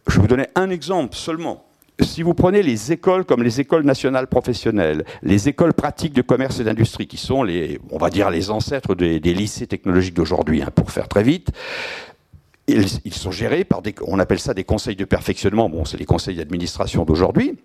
Je 0.09 0.15
vais 0.15 0.21
vous 0.23 0.29
donner 0.29 0.47
un 0.55 0.71
exemple 0.71 1.15
seulement. 1.15 1.65
Si 2.01 2.23
vous 2.23 2.33
prenez 2.33 2.63
les 2.63 2.93
écoles 2.93 3.25
comme 3.25 3.43
les 3.43 3.61
écoles 3.61 3.85
nationales 3.85 4.29
professionnelles, 4.29 5.05
les 5.23 5.49
écoles 5.49 5.75
pratiques 5.75 6.15
de 6.15 6.23
commerce 6.23 6.61
et 6.61 6.65
d'industrie, 6.65 7.07
qui 7.07 7.17
sont 7.17 7.43
les, 7.43 7.81
on 7.91 7.99
va 7.99 8.09
dire, 8.09 8.31
les 8.31 8.51
ancêtres 8.51 8.95
des, 8.95 9.19
lycées 9.21 9.67
technologiques 9.67 10.15
d'aujourd'hui, 10.15 10.63
hein, 10.63 10.71
pour 10.75 10.93
faire 10.93 11.09
très 11.09 11.25
vite, 11.25 11.51
ils, 12.69 13.15
sont 13.15 13.31
gérés 13.31 13.65
par 13.65 13.83
des, 13.83 13.95
on 14.07 14.19
appelle 14.19 14.39
ça 14.39 14.55
des 14.55 14.65
conseils 14.65 14.97
de 14.97 15.05
perfectionnement. 15.05 15.69
Bon, 15.69 15.85
c'est 15.85 15.97
les 15.97 16.05
conseils 16.05 16.37
d'administration 16.37 17.05
d'aujourd'hui. 17.05 17.59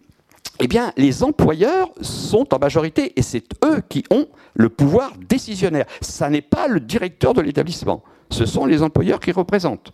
Eh 0.60 0.68
bien, 0.68 0.94
les 0.98 1.24
employeurs 1.24 1.90
sont 2.02 2.54
en 2.54 2.60
majorité 2.60 3.14
et 3.18 3.22
c'est 3.22 3.46
eux 3.64 3.82
qui 3.88 4.04
ont 4.12 4.28
le 4.54 4.70
pouvoir 4.70 5.14
décisionnaire. 5.30 5.86
Ça 6.02 6.30
n'est 6.30 6.42
pas 6.42 6.68
le 6.68 6.80
directeur 6.80 7.34
de 7.34 7.42
l'établissement. 7.42 8.04
Ce 8.32 8.46
sont 8.46 8.66
les 8.66 8.82
employeurs 8.82 9.20
qui 9.20 9.32
représentent. 9.32 9.92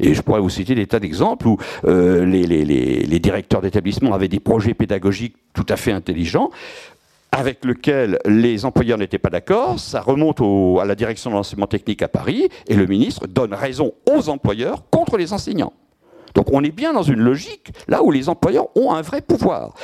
Et 0.00 0.14
je 0.14 0.22
pourrais 0.22 0.40
vous 0.40 0.50
citer 0.50 0.74
des 0.74 0.86
tas 0.86 1.00
d'exemples 1.00 1.46
où 1.46 1.58
euh, 1.84 2.24
les, 2.24 3.18
directeurs 3.18 3.62
d'établissement 3.62 4.12
avaient 4.12 4.28
des 4.28 4.40
projets 4.40 4.74
pédagogiques 4.74 5.36
tout 5.54 5.66
à 5.68 5.76
fait 5.76 5.92
intelligents 5.92 6.50
avec 7.32 7.64
lesquels 7.64 8.18
les 8.26 8.64
employeurs 8.64 8.96
n'étaient 8.96 9.18
pas 9.18 9.30
d'accord, 9.30 9.80
ça 9.80 10.00
remonte 10.00 10.40
à 10.80 10.84
la 10.84 10.94
direction 10.94 11.30
de 11.30 11.34
l'enseignement 11.34 11.66
technique 11.66 12.00
à 12.02 12.06
Paris, 12.06 12.48
et 12.68 12.76
le 12.76 12.86
ministre 12.86 13.26
donne 13.26 13.54
raison 13.54 13.92
aux 14.08 14.28
employeurs 14.28 14.88
contre 14.90 15.16
les 15.16 15.32
enseignants. 15.32 15.72
Donc 16.36 16.52
on 16.52 16.62
est 16.62 16.70
bien 16.70 16.92
dans 16.92 17.02
une 17.02 17.20
logique 17.20 17.72
là 17.88 18.04
où 18.04 18.12
les 18.12 18.28
employeurs 18.28 18.68
ont 18.76 18.92
un 18.92 19.02
vrai 19.02 19.20
pouvoir. 19.20 19.74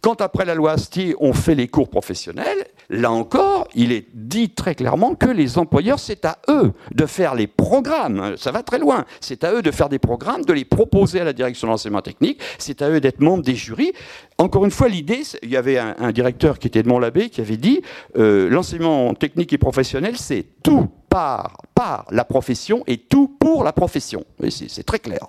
Quand 0.00 0.20
après 0.20 0.44
la 0.44 0.54
loi 0.54 0.72
Astier, 0.72 1.14
on 1.20 1.32
fait 1.32 1.54
les 1.54 1.68
cours 1.68 1.88
professionnels, 1.88 2.66
là 2.90 3.10
encore, 3.10 3.68
il 3.74 3.92
est 3.92 4.06
dit 4.14 4.50
très 4.50 4.74
clairement 4.74 5.14
que 5.14 5.26
les 5.26 5.58
employeurs, 5.58 5.98
c'est 5.98 6.24
à 6.24 6.38
eux 6.48 6.72
de 6.94 7.06
faire 7.06 7.34
les 7.34 7.46
programmes. 7.46 8.36
Ça 8.36 8.52
va 8.52 8.62
très 8.62 8.78
loin. 8.78 9.04
C'est 9.20 9.44
à 9.44 9.52
eux 9.52 9.62
de 9.62 9.70
faire 9.70 9.88
des 9.88 9.98
programmes, 9.98 10.44
de 10.44 10.52
les 10.52 10.64
proposer 10.64 11.20
à 11.20 11.24
la 11.24 11.32
direction 11.32 11.68
de 11.68 11.72
l'enseignement 11.72 12.02
technique. 12.02 12.40
C'est 12.58 12.82
à 12.82 12.90
eux 12.90 13.00
d'être 13.00 13.20
membres 13.20 13.42
des 13.42 13.54
jurys. 13.54 13.92
Encore 14.38 14.64
une 14.64 14.70
fois, 14.70 14.88
l'idée, 14.88 15.22
il 15.42 15.50
y 15.50 15.56
avait 15.56 15.78
un, 15.78 16.12
directeur 16.12 16.58
qui 16.58 16.68
était 16.68 16.82
de 16.82 16.88
Mont-l'Abbé 16.88 17.30
qui 17.30 17.40
avait 17.40 17.56
dit 17.56 17.82
euh, 18.16 18.48
l'enseignement 18.48 19.12
technique 19.14 19.52
et 19.52 19.58
professionnel, 19.58 20.16
c'est 20.16 20.46
tout 20.62 20.88
par, 21.08 21.62
par 21.74 22.06
la 22.10 22.24
profession 22.24 22.82
et 22.86 22.98
tout 22.98 23.28
pour 23.38 23.64
la 23.64 23.72
profession. 23.72 24.24
C'est 24.48 24.84
très 24.84 24.98
clair. 24.98 25.28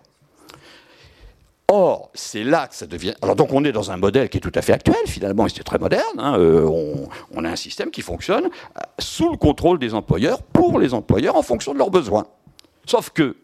Or, 1.70 2.12
c'est 2.14 2.46
là 2.46 2.68
que 2.68 2.76
ça 2.76 2.88
devient. 2.88 3.14
Alors, 3.22 3.36
donc, 3.36 3.52
on 3.52 3.66
est 3.66 3.74
dans 3.74 3.92
un 3.92 3.98
modèle 3.98 4.30
qui 4.30 4.38
est 4.38 4.42
tout 4.42 4.54
à 4.56 4.62
fait 4.62 4.72
actuel, 4.72 4.96
finalement, 5.06 5.46
et 5.48 5.50
c'est 5.50 5.64
très 5.64 5.78
moderne. 5.78 6.02
Hein, 6.18 6.40
euh, 6.40 6.66
on, 6.66 7.10
on, 7.32 7.44
a 7.44 7.50
un 7.50 7.58
système 7.58 7.92
qui 7.92 8.02
fonctionne 8.02 8.46
euh, 8.46 8.82
sous 9.00 9.30
le 9.30 9.38
contrôle 9.38 9.78
des 9.78 9.94
employeurs, 9.94 10.42
pour 10.42 10.80
les 10.80 10.94
employeurs, 10.94 11.36
en 11.36 11.42
fonction 11.42 11.74
de 11.74 11.78
leurs 11.78 11.90
besoins. 11.90 12.26
Sauf 12.86 13.10
que, 13.10 13.36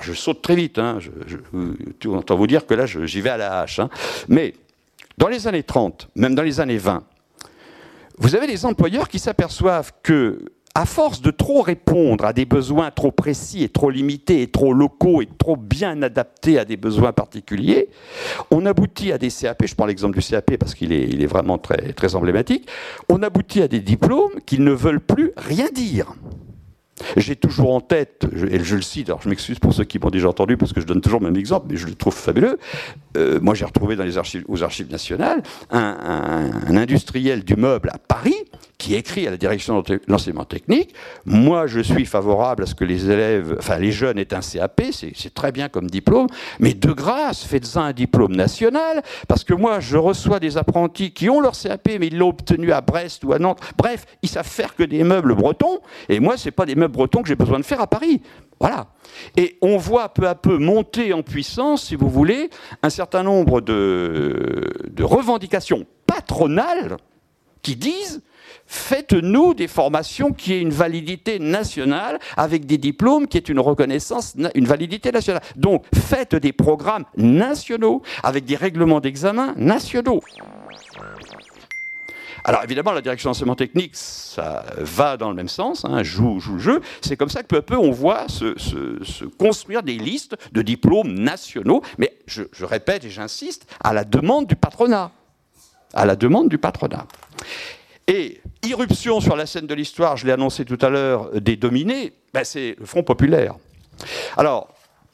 je 0.00 0.12
saute 0.12 0.42
très 0.42 0.56
vite, 0.56 0.78
hein, 0.78 0.98
je, 0.98 1.10
je, 1.28 2.08
entends 2.08 2.34
vous 2.34 2.48
dire 2.48 2.66
que 2.66 2.74
là, 2.74 2.86
j'y 2.86 3.20
vais 3.20 3.30
à 3.30 3.36
la 3.36 3.60
hache. 3.60 3.78
Hein, 3.78 3.88
mais, 4.26 4.54
dans 5.18 5.28
les 5.28 5.46
années 5.46 5.62
30, 5.62 6.08
même 6.16 6.34
dans 6.34 6.42
les 6.42 6.58
années 6.58 6.78
20, 6.78 7.04
vous 8.18 8.34
avez 8.34 8.48
des 8.48 8.66
employeurs 8.66 9.08
qui 9.08 9.20
s'aperçoivent 9.20 9.92
que 10.02 10.40
à 10.74 10.86
force 10.86 11.20
de 11.20 11.30
trop 11.30 11.60
répondre 11.60 12.24
à 12.24 12.32
des 12.32 12.44
besoins 12.44 12.90
trop 12.90 13.10
précis 13.10 13.62
et 13.62 13.68
trop 13.68 13.90
limités 13.90 14.42
et 14.42 14.50
trop 14.50 14.72
locaux 14.72 15.20
et 15.20 15.28
trop 15.38 15.56
bien 15.56 16.00
adaptés 16.02 16.58
à 16.58 16.64
des 16.64 16.76
besoins 16.76 17.12
particuliers, 17.12 17.90
on 18.50 18.64
aboutit 18.64 19.12
à 19.12 19.18
des 19.18 19.30
CAP, 19.30 19.66
je 19.66 19.74
prends 19.74 19.86
l'exemple 19.86 20.18
du 20.18 20.24
CAP 20.26 20.56
parce 20.56 20.74
qu'il 20.74 20.92
est, 20.92 21.26
vraiment 21.26 21.58
très 21.58 22.14
emblématique, 22.14 22.68
on 23.08 23.22
aboutit 23.22 23.62
à 23.62 23.68
des 23.68 23.80
diplômes 23.80 24.40
qui 24.46 24.58
ne 24.58 24.72
veulent 24.72 25.00
plus 25.00 25.32
rien 25.36 25.68
dire. 25.72 26.14
J'ai 27.16 27.36
toujours 27.36 27.74
en 27.74 27.80
tête, 27.80 28.26
et 28.50 28.62
je 28.62 28.76
le 28.76 28.82
cite, 28.82 29.08
alors 29.08 29.22
je 29.22 29.28
m'excuse 29.28 29.58
pour 29.58 29.72
ceux 29.72 29.84
qui 29.84 29.98
m'ont 29.98 30.10
déjà 30.10 30.28
entendu 30.28 30.56
parce 30.56 30.72
que 30.72 30.80
je 30.80 30.86
donne 30.86 31.00
toujours 31.00 31.20
le 31.20 31.26
même 31.26 31.36
exemple, 31.36 31.66
mais 31.70 31.76
je 31.76 31.86
le 31.86 31.94
trouve 31.94 32.14
fabuleux. 32.14 32.58
Euh, 33.16 33.40
moi, 33.40 33.54
j'ai 33.54 33.64
retrouvé 33.64 33.96
dans 33.96 34.04
les 34.04 34.18
archives, 34.18 34.44
aux 34.48 34.62
archives 34.62 34.90
nationales 34.90 35.42
un, 35.70 36.50
industriel 36.76 37.44
du 37.44 37.56
meuble 37.56 37.90
à 37.92 37.98
Paris 37.98 38.36
qui 38.78 38.94
écrit 38.94 39.28
à 39.28 39.30
la 39.30 39.36
direction 39.36 39.80
de 39.80 40.00
l'enseignement 40.08 40.44
technique 40.44 40.92
Moi, 41.24 41.66
je 41.68 41.80
suis 41.80 42.04
favorable 42.04 42.64
à 42.64 42.66
ce 42.66 42.74
que 42.74 42.84
les 42.84 43.10
élèves, 43.10 43.54
enfin 43.58 43.78
les 43.78 43.92
jeunes 43.92 44.18
aient 44.18 44.34
un 44.34 44.40
CAP, 44.40 44.82
c'est 44.92 45.34
très 45.34 45.52
bien 45.52 45.68
comme 45.68 45.88
diplôme, 45.88 46.26
mais 46.58 46.74
de 46.74 46.90
grâce, 46.90 47.44
faites-en 47.44 47.82
un 47.82 47.92
diplôme 47.92 48.34
national, 48.34 49.02
parce 49.28 49.44
que 49.44 49.54
moi, 49.54 49.78
je 49.78 49.96
reçois 49.96 50.40
des 50.40 50.56
apprentis 50.56 51.12
qui 51.12 51.30
ont 51.30 51.40
leur 51.40 51.52
CAP, 51.52 51.90
mais 52.00 52.08
ils 52.08 52.18
l'ont 52.18 52.30
obtenu 52.30 52.72
à 52.72 52.80
Brest 52.80 53.22
ou 53.24 53.32
à 53.32 53.38
Nantes. 53.38 53.60
Bref, 53.78 54.04
ils 54.22 54.28
savent 54.28 54.48
faire 54.48 54.74
que 54.74 54.82
des 54.82 55.04
meubles 55.04 55.34
bretons, 55.34 55.78
et 56.08 56.18
moi, 56.18 56.34
c'est 56.36 56.50
pas 56.50 56.66
des 56.66 56.74
bretons 56.88 57.22
que 57.22 57.28
j'ai 57.28 57.36
besoin 57.36 57.58
de 57.58 57.64
faire 57.64 57.80
à 57.80 57.86
Paris. 57.86 58.22
Voilà. 58.60 58.86
Et 59.36 59.58
on 59.60 59.76
voit 59.76 60.08
peu 60.08 60.28
à 60.28 60.34
peu 60.34 60.58
monter 60.58 61.12
en 61.12 61.22
puissance, 61.22 61.84
si 61.84 61.96
vous 61.96 62.08
voulez, 62.08 62.50
un 62.82 62.90
certain 62.90 63.22
nombre 63.22 63.60
de, 63.60 64.72
de 64.88 65.04
revendications 65.04 65.86
patronales 66.06 66.96
qui 67.62 67.76
disent 67.76 68.22
faites-nous 68.66 69.54
des 69.54 69.68
formations 69.68 70.32
qui 70.32 70.54
aient 70.54 70.60
une 70.60 70.70
validité 70.70 71.38
nationale, 71.38 72.18
avec 72.36 72.66
des 72.66 72.78
diplômes 72.78 73.26
qui 73.26 73.36
aient 73.36 73.40
une 73.40 73.60
reconnaissance, 73.60 74.34
une 74.54 74.66
validité 74.66 75.12
nationale. 75.12 75.42
Donc, 75.56 75.84
faites 75.94 76.34
des 76.34 76.52
programmes 76.52 77.04
nationaux, 77.16 78.02
avec 78.22 78.44
des 78.44 78.56
règlements 78.56 79.00
d'examen 79.00 79.54
nationaux. 79.56 80.20
Alors 82.44 82.62
évidemment, 82.64 82.92
la 82.92 83.00
direction 83.00 83.30
d'enseignement 83.30 83.54
technique, 83.54 83.92
ça 83.94 84.64
va 84.78 85.16
dans 85.16 85.28
le 85.28 85.36
même 85.36 85.48
sens, 85.48 85.84
hein, 85.84 86.02
joue, 86.02 86.40
joue 86.40 86.58
jeu. 86.58 86.80
C'est 87.00 87.16
comme 87.16 87.28
ça 87.28 87.42
que 87.42 87.48
peu 87.48 87.56
à 87.56 87.62
peu, 87.62 87.76
on 87.76 87.92
voit 87.92 88.26
se, 88.28 89.24
construire 89.38 89.82
des 89.82 89.96
listes 89.96 90.36
de 90.52 90.62
diplômes 90.62 91.12
nationaux, 91.12 91.82
mais 91.98 92.16
je, 92.26 92.42
je 92.52 92.64
répète 92.64 93.04
et 93.04 93.10
j'insiste, 93.10 93.66
à 93.82 93.92
la 93.92 94.04
demande 94.04 94.46
du 94.46 94.56
patronat. 94.56 95.12
À 95.94 96.04
la 96.04 96.16
demande 96.16 96.48
du 96.48 96.58
patronat. 96.58 97.06
Et 98.08 98.40
irruption 98.64 99.20
sur 99.20 99.36
la 99.36 99.46
scène 99.46 99.66
de 99.66 99.74
l'histoire, 99.74 100.16
je 100.16 100.26
l'ai 100.26 100.32
annoncé 100.32 100.64
tout 100.64 100.78
à 100.80 100.88
l'heure, 100.88 101.30
des 101.40 101.56
dominés, 101.56 102.12
ben 102.34 102.44
c'est 102.44 102.76
le 102.78 102.86
Front 102.86 103.04
populaire. 103.04 103.54
Alors, 104.36 104.68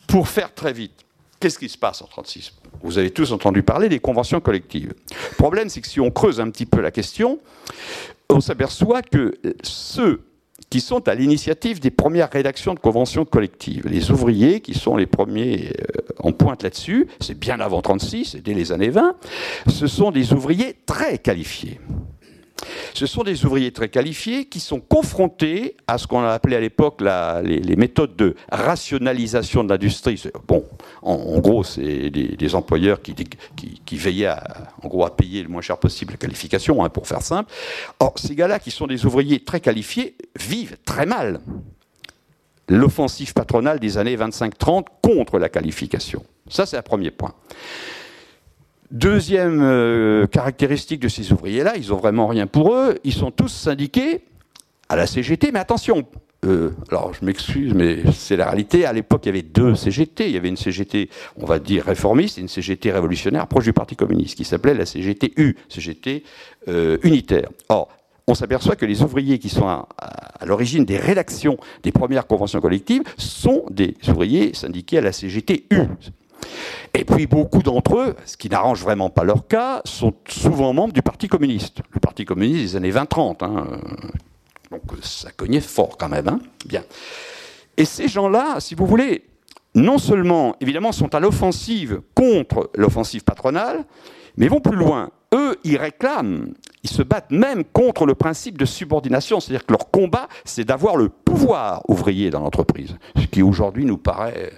pour 0.07 0.29
faire 0.29 0.55
très 0.55 0.73
vite, 0.73 1.05
qu'est-ce 1.41 1.59
qui 1.59 1.69
se 1.69 1.79
passe 1.79 2.03
en 2.03 2.07
1936 2.07 2.53
Vous 2.83 2.99
avez 2.99 3.11
tous 3.11 3.33
entendu 3.33 3.63
parler 3.63 3.89
des 3.89 4.01
conventions 4.01 4.41
collectives. 4.41 4.95
Le 5.31 5.37
problème, 5.37 5.69
c'est 5.69 5.81
que 5.81 5.89
si 5.89 6.01
on 6.01 6.11
creuse 6.11 6.41
un 6.41 6.51
petit 6.51 6.67
peu 6.67 6.81
la 6.81 6.91
question, 6.91 7.39
on 8.29 8.41
s'aperçoit 8.41 9.03
que 9.03 9.35
ceux 9.63 10.23
qui 10.71 10.81
sont 10.81 11.09
à 11.09 11.15
l'initiative 11.15 11.81
des 11.81 11.91
premières 11.91 12.31
rédactions 12.31 12.75
de 12.75 12.79
conventions 12.79 13.25
collectives. 13.25 13.87
Les 13.87 14.11
ouvriers 14.11 14.61
qui 14.61 14.75
sont 14.75 14.97
les 14.97 15.07
premiers 15.07 15.73
euh, 15.81 16.03
en 16.19 16.33
pointe 16.33 16.63
là-dessus, 16.63 17.09
c'est 17.21 17.39
bien 17.39 17.61
avant 17.61 17.81
36, 17.81 18.33
c'est 18.33 18.43
dès 18.43 18.55
les 18.55 18.73
années 18.73 18.91
20, 18.91 19.17
ce 19.69 19.87
sont 19.87 20.11
des 20.11 20.33
ouvriers 20.33 20.77
très 20.85 21.19
qualifiés. 21.19 21.81
Ce 22.95 23.07
sont 23.07 23.23
des 23.23 23.45
ouvriers 23.45 23.73
très 23.73 23.89
qualifiés 23.89 24.47
qui 24.47 24.61
sont 24.61 24.81
confrontés 24.81 25.77
à 25.87 25.99
ce 25.99 26.07
qu'on 26.07 26.21
a 26.21 26.31
appelé 26.31 26.57
à 26.57 26.61
l'époque 26.61 27.01
les, 27.01 27.77
méthodes 27.77 28.17
de 28.17 28.35
rationalisation 28.51 29.65
de 29.65 29.69
l'industrie. 29.69 30.23
Bon, 30.47 30.65
en, 31.03 31.39
gros, 31.39 31.63
c'est 31.63 32.11
des, 32.11 32.55
employeurs 32.55 33.01
qui, 33.03 33.97
veillaient 33.97 34.27
à, 34.27 34.43
en 34.83 34.89
gros, 34.89 35.05
à 35.05 35.15
payer 35.15 35.43
le 35.43 35.49
moins 35.49 35.63
cher 35.63 35.79
possible 35.79 36.13
la 36.13 36.19
qualification, 36.19 36.85
hein, 36.85 36.89
pour 36.89 37.07
faire 37.07 37.23
simple. 37.23 37.53
Or, 38.01 38.15
ces 38.17 38.35
gars-là, 38.35 38.59
qui 38.59 38.71
sont 38.71 38.87
des 38.87 39.07
ouvriers 39.07 39.45
très 39.45 39.61
qualifiés, 39.61 40.17
vivent 40.37 40.77
très 40.85 41.07
mal 41.07 41.41
l'offensive 42.69 43.33
patronale 43.33 43.81
des 43.81 43.99
années 43.99 44.17
25-30 44.17 44.85
contre 45.03 45.39
la 45.39 45.49
qualification. 45.49 46.25
Ça, 46.49 46.67
c'est 46.67 46.77
un 46.77 46.83
premier 46.83 47.11
point. 47.11 47.35
Deuxième 48.91 49.61
euh, 49.63 50.27
caractéristique 50.27 51.01
de 51.01 51.09
ces 51.09 51.33
ouvriers-là, 51.33 51.77
ils 51.77 51.91
n'ont 51.91 51.97
vraiment 51.97 52.27
rien 52.27 52.47
pour 52.47 52.75
eux, 52.75 52.97
ils 53.05 53.13
sont 53.13 53.31
tous 53.31 53.49
syndiqués 53.49 54.23
à 54.89 54.97
la 54.97 55.07
CGT, 55.07 55.53
mais 55.53 55.59
attention, 55.59 56.07
euh, 56.47 56.71
alors 56.89 57.13
je 57.13 57.23
m'excuse, 57.25 57.75
mais 57.75 57.99
c'est 58.13 58.37
la 58.37 58.47
réalité. 58.47 58.87
À 58.87 58.95
l'époque, 58.95 59.23
il 59.25 59.27
y 59.27 59.31
avait 59.31 59.43
deux 59.43 59.75
CGT. 59.75 60.29
Il 60.29 60.35
y 60.35 60.37
avait 60.39 60.49
une 60.49 60.57
CGT, 60.57 61.11
on 61.37 61.45
va 61.45 61.59
dire, 61.59 61.85
réformiste 61.85 62.39
et 62.39 62.41
une 62.41 62.49
CGT 62.49 62.91
révolutionnaire 62.91 63.47
proche 63.47 63.65
du 63.65 63.75
Parti 63.75 63.97
communiste, 63.97 64.37
qui 64.37 64.45
s'appelait 64.45 64.75
la 64.75 64.87
CGT-U, 64.87 65.57
CGT 65.69 66.23
euh, 66.69 66.97
unitaire. 67.03 67.51
Or, 67.69 67.89
on 68.27 68.35
s'aperçoit 68.35 68.77
que 68.77 68.87
les 68.87 69.03
ouvriers 69.03 69.39
qui 69.39 69.49
sont 69.49 69.67
à, 69.67 69.89
à 69.99 70.47
l'origine 70.47 70.85
des 70.85 70.99
rédactions 70.99 71.59
des 71.83 71.93
premières 71.93 72.27
conventions 72.27 72.61
collectives 72.61 73.03
sont 73.17 73.65
des 73.71 73.97
ouvriers 74.09 74.55
syndiqués 74.55 74.99
à 74.99 75.03
la 75.03 75.13
CGT-U. 75.13 75.89
Et 76.95 77.05
puis 77.05 77.27
beaucoup 77.27 77.63
d'entre 77.63 77.99
eux, 77.99 78.17
ce 78.25 78.37
qui 78.37 78.49
n'arrange 78.49 78.83
vraiment 78.83 79.11
pas 79.11 79.25
leur 79.25 79.47
cas, 79.47 79.83
sont 79.85 80.15
souvent 80.29 80.73
membres 80.73 80.93
du 80.93 81.03
Parti 81.03 81.29
communiste. 81.29 81.81
Le 81.93 82.01
Parti 82.01 82.25
communiste 82.25 82.63
des 82.63 82.77
années 82.77 82.93
20-30. 82.93 83.45
Hein. 83.45 83.67
Donc 84.71 84.83
ça 85.03 85.31
cognait 85.31 85.61
fort 85.61 85.97
quand 85.99 86.09
même. 86.09 86.29
Hein. 86.29 86.41
Bien. 86.67 86.83
Et 87.77 87.85
ces 87.85 88.09
gens-là, 88.09 88.61
si 88.61 88.75
vous 88.75 88.87
voulez, 88.87 89.25
non 89.75 89.99
seulement, 89.99 90.57
évidemment, 90.61 90.93
sont 90.93 91.15
à 91.15 91.21
l'offensive 91.21 92.01
contre 92.15 92.71
l'offensive 92.75 93.23
patronale, 93.23 93.85
mais 94.37 94.49
vont 94.49 94.61
plus 94.61 94.77
loin. 94.77 95.11
Eux, 95.35 95.57
ils 95.63 95.77
réclament, 95.77 96.55
ils 96.83 96.91
se 96.91 97.03
battent 97.03 97.31
même 97.31 97.65
contre 97.65 98.07
le 98.07 98.15
principe 98.15 98.57
de 98.57 98.65
subordination, 98.65 99.41
c'est-à-dire 99.41 99.67
que 99.67 99.73
leur 99.73 99.91
combat, 99.91 100.29
c'est 100.45 100.65
d'avoir 100.65 100.97
le 100.97 101.11
pouvoir 101.11 101.83
ouvrier 101.89 102.31
dans 102.31 102.41
l'entreprise, 102.41 102.97
ce 103.17 103.27
qui 103.27 103.43
aujourd'hui 103.43 103.85
nous 103.85 103.99
paraît 103.99 104.53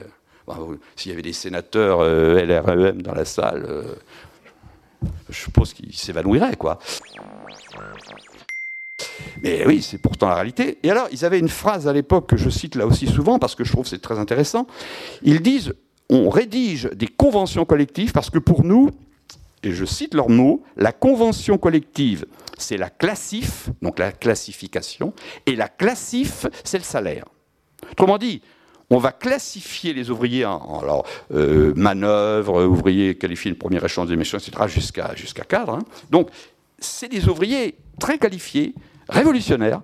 s'il 0.96 1.10
y 1.10 1.12
avait 1.12 1.22
des 1.22 1.32
sénateurs 1.32 2.00
euh, 2.00 2.44
LREM 2.44 3.02
dans 3.02 3.14
la 3.14 3.24
salle, 3.24 3.64
euh, 3.68 3.82
je 5.28 5.38
suppose 5.38 5.72
qu'ils 5.72 5.94
s'évanouiraient, 5.94 6.56
quoi. 6.56 6.78
Mais 9.42 9.66
oui, 9.66 9.82
c'est 9.82 9.98
pourtant 9.98 10.28
la 10.28 10.34
réalité. 10.34 10.78
Et 10.82 10.90
alors, 10.90 11.08
ils 11.12 11.24
avaient 11.24 11.38
une 11.38 11.48
phrase 11.48 11.88
à 11.88 11.92
l'époque 11.92 12.28
que 12.28 12.36
je 12.36 12.50
cite 12.50 12.74
là 12.74 12.86
aussi 12.86 13.06
souvent 13.06 13.38
parce 13.38 13.54
que 13.54 13.64
je 13.64 13.72
trouve 13.72 13.86
c'est 13.86 14.02
très 14.02 14.18
intéressant. 14.18 14.66
Ils 15.22 15.40
disent 15.40 15.74
on 16.10 16.28
rédige 16.28 16.90
des 16.94 17.06
conventions 17.06 17.64
collectives 17.64 18.12
parce 18.12 18.30
que 18.30 18.38
pour 18.38 18.64
nous, 18.64 18.90
et 19.62 19.72
je 19.72 19.84
cite 19.84 20.14
leurs 20.14 20.28
mots, 20.28 20.62
la 20.76 20.92
convention 20.92 21.58
collective, 21.58 22.26
c'est 22.58 22.76
la 22.76 22.90
classif, 22.90 23.68
donc 23.82 23.98
la 23.98 24.12
classification, 24.12 25.12
et 25.46 25.54
la 25.54 25.68
classif, 25.68 26.46
c'est 26.64 26.78
le 26.78 26.84
salaire. 26.84 27.26
Autrement 27.92 28.18
dit, 28.18 28.42
on 28.90 28.98
va 28.98 29.12
classifier 29.12 29.94
les 29.94 30.10
ouvriers 30.10 30.44
en, 30.44 30.80
alors, 30.80 31.06
euh, 31.32 31.72
manœuvres, 31.76 32.64
ouvriers 32.64 33.16
qualifiés 33.16 33.52
de 33.52 33.56
premier 33.56 33.82
échange 33.84 34.08
d'émissions, 34.08 34.38
etc., 34.38 34.52
jusqu'à 34.66 35.14
jusqu'à 35.14 35.44
cadre. 35.44 35.74
Hein. 35.74 35.82
Donc, 36.10 36.28
c'est 36.78 37.08
des 37.08 37.28
ouvriers 37.28 37.76
très 38.00 38.18
qualifiés, 38.18 38.74
révolutionnaires, 39.08 39.82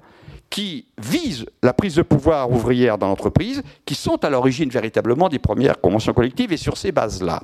qui 0.50 0.86
visent 0.98 1.46
la 1.62 1.72
prise 1.72 1.96
de 1.96 2.02
pouvoir 2.02 2.50
ouvrière 2.50 2.98
dans 2.98 3.08
l'entreprise, 3.08 3.62
qui 3.84 3.94
sont 3.94 4.24
à 4.24 4.30
l'origine 4.30 4.70
véritablement 4.70 5.28
des 5.28 5.38
premières 5.38 5.80
conventions 5.80 6.12
collectives, 6.12 6.52
et 6.52 6.56
sur 6.56 6.76
ces 6.76 6.92
bases-là, 6.92 7.42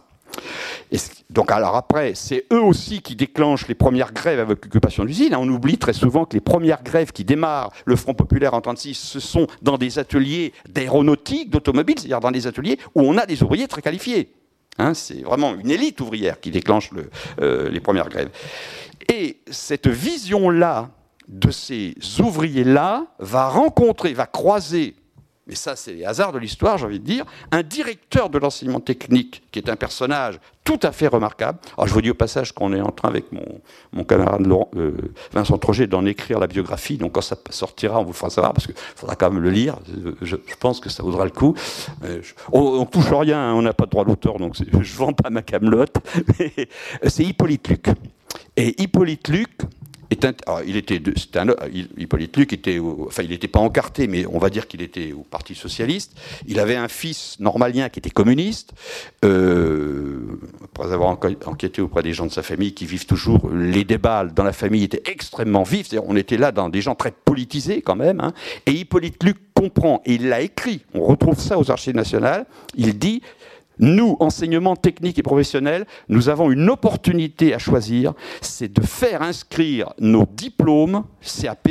donc 1.31 1.51
alors 1.51 1.77
après, 1.77 2.13
c'est 2.15 2.45
eux 2.53 2.61
aussi 2.61 3.01
qui 3.01 3.17
déclenchent 3.17 3.67
les 3.69 3.75
premières 3.75 4.13
grèves 4.13 4.41
avec 4.41 4.65
l'occupation 4.65 5.05
d'usine. 5.05 5.35
On 5.35 5.49
oublie 5.49 5.79
très 5.79 5.93
souvent 5.93 6.25
que 6.25 6.35
les 6.35 6.41
premières 6.41 6.83
grèves 6.83 7.13
qui 7.13 7.25
démarrent 7.25 7.71
le 7.85 7.97
Front 7.97 8.15
populaire 8.15 8.55
en 8.55 8.59
1936, 8.59 8.95
ce 8.95 9.21
sont 9.21 9.47
dans 9.63 9.79
des 9.79 9.99
ateliers 9.99 10.53
d'aéronautique, 10.69 11.51
d'automobile, 11.51 11.99
c'est-à-dire 11.99 12.21
dans 12.21 12.31
des 12.31 12.47
ateliers 12.47 12.79
où 12.95 13.03
on 13.03 13.17
a 13.17 13.27
des 13.27 13.43
ouvriers 13.43 13.69
très 13.69 13.83
qualifiés. 13.83 14.33
Hein, 14.79 14.95
c'est 14.95 15.23
vraiment 15.23 15.55
une 15.55 15.71
élite 15.71 16.01
ouvrière 16.01 16.41
qui 16.41 16.51
déclenche 16.51 16.91
euh, 17.41 17.69
les 17.69 17.81
premières 17.81 18.09
grèves. 18.09 18.31
Et 19.13 19.39
cette 19.51 19.89
vision-là 19.89 20.91
de 21.29 21.51
ces 21.51 21.95
ouvriers-là 22.21 23.07
va 23.19 23.49
rencontrer, 23.49 24.13
va 24.13 24.27
croiser 24.27 24.97
mais 25.53 25.57
ça 25.57 25.77
c'est 25.77 25.93
les 25.93 26.07
hasards 26.07 26.33
de 26.33 26.39
l'histoire, 26.39 26.79
j'ai 26.79 26.87
envie 26.87 26.99
de 26.99 27.05
dire, 27.05 27.27
un 27.51 27.63
directeur 27.63 28.31
de 28.31 28.39
l'enseignement 28.39 28.81
technique, 28.81 29.43
qui 29.53 29.59
est 29.59 29.69
un 29.69 29.77
personnage 29.77 30.41
tout 30.65 30.81
à 30.83 30.93
fait 30.93 31.09
remarquable. 31.09 31.59
Alors 31.77 31.89
je 31.89 31.93
vous 31.93 32.01
dis 32.01 32.09
au 32.09 32.15
passage 32.15 32.53
qu'on 32.53 32.73
est 32.73 32.81
en 32.81 32.91
train 32.91 33.11
avec 33.11 33.31
mon, 33.33 33.61
mon 33.93 34.03
camarade 34.03 34.51
euh, 34.77 34.93
Vincent 35.31 35.59
Troget 35.59 35.87
d'en 35.87 36.07
écrire 36.07 36.39
la 36.39 36.47
biographie, 36.47 36.97
donc 36.97 37.13
quand 37.13 37.21
ça 37.21 37.37
sortira, 37.51 38.01
on 38.01 38.05
vous 38.05 38.13
le 38.13 38.17
fera 38.17 38.31
savoir, 38.31 38.55
parce 38.55 38.67
qu'il 38.67 38.75
faudra 38.97 39.15
quand 39.15 39.31
même 39.31 39.43
le 39.43 39.51
lire, 39.51 39.77
je, 40.23 40.37
pense 40.59 40.81
que 40.81 40.89
ça 40.89 41.03
vaudra 41.03 41.27
le 41.27 41.31
coup. 41.31 41.55
Euh, 42.05 42.23
on, 42.51 42.81
ne 42.81 42.85
touche 42.87 43.13
rien, 43.13 43.51
hein, 43.51 43.53
on 43.53 43.61
n'a 43.61 43.75
pas 43.75 43.85
de 43.85 43.91
droit 43.91 44.07
d'auteur, 44.07 44.39
donc 44.39 44.57
je 44.57 44.65
ne 44.79 44.97
vends 44.97 45.13
pas 45.13 45.29
ma 45.29 45.43
camelote, 45.43 45.97
c'est 47.07 47.25
Hippolyte 47.25 47.69
Luc. 47.69 47.89
Et 48.57 48.81
Hippolyte 48.83 49.29
Luc, 49.29 49.51
il 50.67 50.77
était, 50.77 51.01
Hippolyte 51.99 52.37
Luc 52.37 52.53
était, 52.53 52.79
enfin, 52.79 53.23
il 53.23 53.31
n'était 53.31 53.49
pas 53.49 53.61
encarté, 53.61 54.07
mais 54.07 54.27
on 54.27 54.39
va 54.39 54.51
dire 54.51 54.67
qu'il 54.67 54.83
était 54.83 55.13
au 55.13 55.23
Parti 55.23 55.55
socialiste. 55.55 56.13
Il 56.47 56.59
avait 56.61 56.77
un 56.77 56.89
fils 56.89 57.39
normalien 57.41 57.89
qui 57.89 57.99
était 57.99 58.11
communiste. 58.11 58.73
Euh, 59.25 60.39
après 60.65 60.93
avoir 60.93 61.11
enquêté 61.11 61.83
auprès 61.83 62.03
des 62.03 62.13
gens 62.13 62.27
de 62.27 62.33
sa 62.33 62.43
famille 62.43 62.75
qui 62.75 62.87
vivent 62.87 63.07
toujours, 63.07 63.51
les 63.53 63.85
débats 63.85 64.25
dans 64.25 64.45
la 64.45 64.53
famille 64.53 64.85
étaient 64.85 65.03
extrêmement 65.11 65.63
vifs. 65.63 65.89
On 66.07 66.17
était 66.17 66.37
là 66.37 66.53
dans 66.53 66.69
des 66.69 66.81
gens 66.81 66.95
très 66.95 67.13
politisés 67.13 67.83
quand 67.83 67.97
même. 67.97 68.21
Hein. 68.21 68.33
Et 68.67 68.73
Hippolyte 68.73 69.23
Luc 69.23 69.37
comprend, 69.55 70.03
et 70.05 70.15
il 70.15 70.29
l'a 70.29 70.41
écrit. 70.41 70.85
On 70.95 71.05
retrouve 71.05 71.39
ça 71.39 71.59
aux 71.59 71.71
Archives 71.71 71.95
nationales. 71.95 72.47
Il 72.75 72.99
dit 72.99 73.23
nous, 73.79 74.17
enseignement 74.21 74.77
technique 74.77 75.19
et 75.19 75.23
professionnel, 75.23 75.87
nous 76.09 76.29
avons 76.29 76.51
une 76.51 76.69
opportunité 76.71 77.55
à 77.55 77.59
choisir, 77.59 78.13
c'est 78.41 78.73
de 78.73 78.83
faire 78.83 79.23
inscrire 79.23 79.93
nos 79.99 80.27
diplômes 80.27 81.05
CAP 81.21 81.69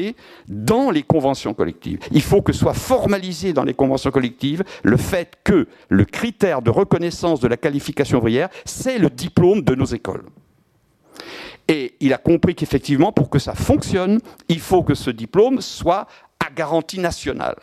dans 0.48 0.92
les 0.92 1.04
conventions 1.04 1.54
collectives. 1.54 2.00
Il 2.12 2.22
faut 2.22 2.42
que 2.42 2.54
soit 2.54 2.74
formalisé 2.74 3.54
dans 3.54 3.64
les 3.64 3.74
conventions 3.74 4.12
collectives 4.12 4.64
le 4.84 4.98
fait 4.98 5.38
que 5.44 5.68
le 5.90 6.06
critère 6.06 6.62
de 6.62 6.70
reconnaissance 6.70 7.40
de 7.40 7.48
la 7.48 7.58
qualification 7.58 8.18
ouvrière, 8.18 8.50
c'est 8.66 8.98
le 8.98 9.10
diplôme 9.10 9.62
de 9.62 9.76
nos 9.76 9.86
écoles. 9.86 10.26
Et 11.68 11.96
il 12.02 12.14
a 12.14 12.18
compris 12.18 12.56
qu'effectivement, 12.56 13.14
pour 13.14 13.30
que 13.30 13.40
ça 13.40 13.54
fonctionne, 13.54 14.20
il 14.50 14.60
faut 14.60 14.84
que 14.84 14.94
ce 14.94 15.10
diplôme 15.10 15.62
soit 15.62 16.08
garantie 16.52 17.00
nationale. 17.00 17.56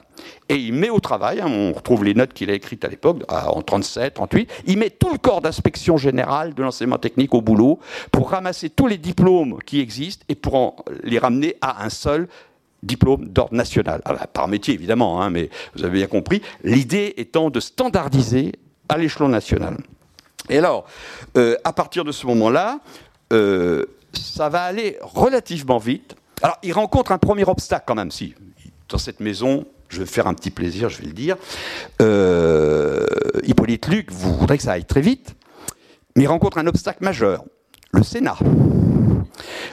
Et 0.49 0.57
il 0.57 0.73
met 0.73 0.91
au 0.91 1.01
travail, 1.01 1.41
hein, 1.41 1.47
on 1.49 1.73
retrouve 1.73 2.05
les 2.05 2.15
notes 2.15 2.33
qu'il 2.33 2.51
a 2.51 2.55
écrites 2.55 2.85
à 2.85 2.89
l'époque, 2.89 3.23
en 3.29 3.63
37, 3.63 4.15
38, 4.15 4.51
il 4.67 4.79
met 4.79 4.91
tout 4.91 5.11
le 5.13 5.19
corps 5.19 5.41
d'inspection 5.41 5.97
générale 5.97 6.55
de 6.55 6.63
l'enseignement 6.63 6.99
technique 6.99 7.35
au 7.35 7.41
boulot 7.41 7.79
pour 8.11 8.31
ramasser 8.31 8.71
tous 8.71 8.87
les 8.87 8.99
diplômes 8.99 9.59
qui 9.65 9.81
existent 9.81 10.25
et 10.29 10.35
pour 10.35 10.85
les 11.05 11.19
ramener 11.19 11.57
à 11.61 11.85
un 11.85 11.91
seul 11.91 12.29
diplôme 12.83 13.29
d'ordre 13.29 13.55
national. 13.55 14.01
Ah 14.05 14.15
bah, 14.15 14.27
par 14.33 14.49
métier 14.49 14.75
évidemment, 14.75 15.23
hein, 15.23 15.31
mais 15.31 15.51
vous 15.75 15.85
avez 15.85 15.99
bien 15.99 16.07
compris, 16.07 16.43
l'idée 16.63 17.15
étant 17.17 17.51
de 17.51 17.61
standardiser 17.61 18.53
à 18.89 18.99
l'échelon 18.99 19.29
national. 19.29 19.77
Et 20.49 20.59
alors, 20.59 20.87
euh, 21.37 21.57
à 21.65 21.73
partir 21.73 22.05
de 22.05 22.13
ce 22.13 22.27
moment-là, 22.27 22.81
euh, 23.33 23.85
ça 24.13 24.49
va 24.49 24.63
aller 24.63 24.97
relativement 25.03 25.79
vite. 25.79 26.17
Alors, 26.43 26.59
il 26.63 26.73
rencontre 26.73 27.13
un 27.13 27.19
premier 27.19 27.45
obstacle 27.45 27.85
quand 27.87 27.95
même, 27.95 28.11
si, 28.11 28.35
dans 28.89 28.99
cette 28.99 29.21
maison, 29.21 29.67
je 29.89 30.01
vais 30.01 30.07
faire 30.07 30.27
un 30.27 30.35
petit 30.35 30.51
plaisir, 30.51 30.89
je 30.89 30.99
vais 30.99 31.07
le 31.07 31.13
dire. 31.13 31.37
Euh, 32.01 33.07
Hippolyte 33.45 33.87
Luc 33.89 34.11
vous 34.11 34.37
voudrez 34.37 34.57
que 34.57 34.65
ça 34.65 34.73
aille 34.73 34.85
très 34.85 35.01
vite, 35.01 35.37
mais 36.17 36.25
il 36.25 36.27
rencontre 36.27 36.59
un 36.59 36.67
obstacle 36.67 37.05
majeur, 37.05 37.45
le 37.93 38.03
Sénat 38.03 38.39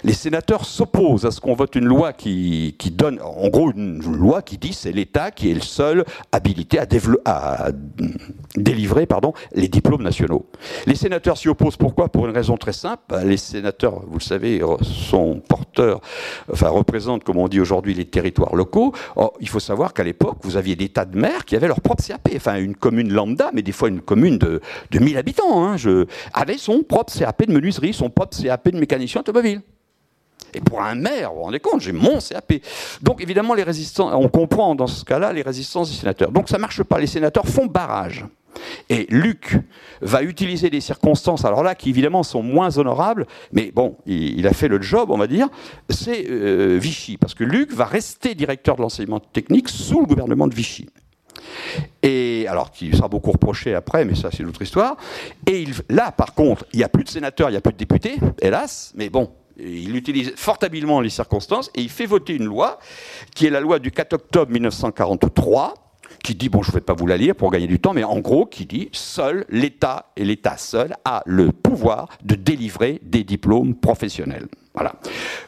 les 0.03 0.13
sénateurs 0.13 0.65
s'opposent 0.65 1.25
à 1.25 1.31
ce 1.31 1.41
qu'on 1.41 1.55
vote 1.55 1.75
une 1.75 1.85
loi 1.85 2.13
qui, 2.13 2.75
donne, 2.91 3.19
en 3.21 3.49
gros, 3.49 3.71
une 3.71 4.01
loi 4.01 4.41
qui 4.41 4.57
dit 4.57 4.73
c'est 4.73 4.91
l'État 4.91 5.31
qui 5.31 5.51
est 5.51 5.53
le 5.53 5.61
seul 5.61 6.05
habilité 6.31 6.79
à, 6.79 7.69
délivrer 8.55 9.07
les 9.53 9.67
diplômes 9.67 10.03
nationaux. 10.03 10.45
Les 10.85 10.95
sénateurs 10.95 11.37
s'y 11.37 11.49
opposent 11.49 11.77
pourquoi? 11.77 12.09
Pour 12.09 12.27
une 12.27 12.33
raison 12.33 12.57
très 12.57 12.73
simple. 12.73 13.03
Bah, 13.09 13.23
les 13.23 13.37
sénateurs, 13.37 14.01
vous 14.07 14.19
le 14.19 14.23
savez, 14.23 14.61
sont 14.81 15.41
porteurs, 15.47 16.01
enfin 16.51 16.69
représentent, 16.69 17.23
comme 17.23 17.37
on 17.37 17.47
dit 17.47 17.59
aujourd'hui, 17.59 17.93
les 17.93 18.05
territoires 18.05 18.55
locaux. 18.55 18.93
il 19.39 19.49
faut 19.49 19.59
savoir 19.59 19.93
qu'à 19.93 20.03
l'époque, 20.03 20.37
vous 20.41 20.57
aviez 20.57 20.75
des 20.75 20.89
tas 20.89 21.05
de 21.05 21.17
maires 21.17 21.45
qui 21.45 21.55
avaient 21.55 21.67
leur 21.67 21.81
propre 21.81 22.03
CAP. 22.03 22.29
Enfin, 22.35 22.57
une 22.57 22.75
commune 22.75 23.11
lambda, 23.11 23.51
mais 23.53 23.61
des 23.61 23.71
fois 23.71 23.89
une 23.89 24.01
commune 24.01 24.37
de, 24.37 24.61
de 24.91 24.99
1000 24.99 25.17
habitants, 25.17 25.65
hein, 25.65 25.75
avait 26.33 26.57
son 26.57 26.83
propre 26.83 27.13
CAP 27.17 27.47
de 27.47 27.53
menuiserie, 27.53 27.93
son 27.93 28.09
propre 28.09 28.37
CAP 28.41 28.69
de 28.69 28.79
mécanicien 28.79 29.21
automobile. 29.21 29.61
Et 30.53 30.61
pour 30.61 30.81
un 30.81 30.95
maire, 30.95 31.31
vous 31.31 31.37
vous 31.37 31.43
rendez 31.43 31.59
compte, 31.59 31.81
j'ai 31.81 31.91
mon 31.91 32.19
CAP. 32.19 32.53
Donc 33.01 33.21
évidemment, 33.21 33.53
les 33.53 33.63
résistants, 33.63 34.17
on 34.17 34.29
comprend 34.29 34.73
dans 34.73 34.87
ce 34.87 35.03
cas-là 35.03 35.33
les 35.33 35.41
résistances 35.41 35.89
des 35.89 35.97
sénateurs. 35.97 36.31
Donc 36.31 36.47
ça 36.47 36.57
ne 36.57 36.61
marche 36.61 36.81
pas, 36.83 36.99
les 36.99 37.07
sénateurs 37.07 37.45
font 37.45 37.65
barrage. 37.65 38.25
Et 38.89 39.05
Luc 39.09 39.57
va 40.01 40.23
utiliser 40.23 40.69
des 40.69 40.79
circonstances, 40.79 41.43
alors 41.43 41.61
là, 41.61 41.75
qui 41.75 41.89
évidemment 41.89 42.23
sont 42.23 42.41
moins 42.41 42.77
honorables, 42.77 43.27
mais 43.51 43.71
bon, 43.73 43.97
il, 44.05 44.47
a 44.47 44.53
fait 44.53 44.69
le 44.69 44.81
job, 44.81 45.11
on 45.11 45.17
va 45.17 45.27
dire, 45.27 45.49
c'est 45.89 46.25
euh, 46.29 46.77
Vichy, 46.79 47.17
parce 47.17 47.33
que 47.33 47.43
Luc 47.43 47.73
va 47.73 47.83
rester 47.83 48.33
directeur 48.33 48.77
de 48.77 48.81
l'enseignement 48.81 49.19
technique 49.19 49.69
sous 49.69 49.99
le 49.99 50.05
gouvernement 50.05 50.47
de 50.47 50.55
Vichy. 50.55 50.87
Et 52.01 52.45
alors, 52.47 52.71
qui 52.71 52.95
sera 52.95 53.07
beaucoup 53.07 53.31
reproché 53.31 53.75
après, 53.75 54.05
mais 54.05 54.15
ça 54.15 54.29
c'est 54.31 54.39
une 54.39 54.49
autre 54.49 54.61
histoire. 54.61 54.95
Et 55.47 55.65
là, 55.89 56.11
par 56.11 56.33
contre, 56.33 56.65
il 56.73 56.77
n'y 56.77 56.83
a 56.83 56.89
plus 56.89 57.03
de 57.03 57.09
sénateurs, 57.09 57.49
il 57.49 57.53
n'y 57.53 57.57
a 57.57 57.61
plus 57.61 57.73
de 57.73 57.77
députés, 57.77 58.15
hélas, 58.41 58.93
mais 58.95 59.09
bon, 59.09 59.31
il 59.57 59.95
utilise 59.95 60.33
fort 60.35 60.57
habilement 60.61 61.01
les 61.01 61.09
circonstances 61.09 61.71
et 61.75 61.81
il 61.81 61.89
fait 61.89 62.05
voter 62.05 62.35
une 62.35 62.45
loi 62.45 62.79
qui 63.33 63.45
est 63.45 63.49
la 63.49 63.59
loi 63.59 63.79
du 63.79 63.91
4 63.91 64.13
octobre 64.13 64.51
1943 64.51 65.73
qui 66.23 66.35
dit, 66.35 66.49
bon 66.49 66.63
je 66.63 66.71
ne 66.71 66.75
vais 66.75 66.81
pas 66.81 66.93
vous 66.93 67.07
la 67.07 67.17
lire 67.17 67.35
pour 67.35 67.51
gagner 67.51 67.67
du 67.67 67.79
temps, 67.79 67.93
mais 67.93 68.03
en 68.03 68.19
gros 68.19 68.45
qui 68.45 68.65
dit, 68.65 68.89
seul 68.91 69.45
l'État 69.49 70.11
et 70.15 70.25
l'État 70.25 70.57
seul 70.57 70.95
a 71.05 71.21
le 71.25 71.51
pouvoir 71.51 72.09
de 72.23 72.35
délivrer 72.35 72.99
des 73.03 73.23
diplômes 73.23 73.75
professionnels. 73.75 74.47
Voilà. 74.73 74.95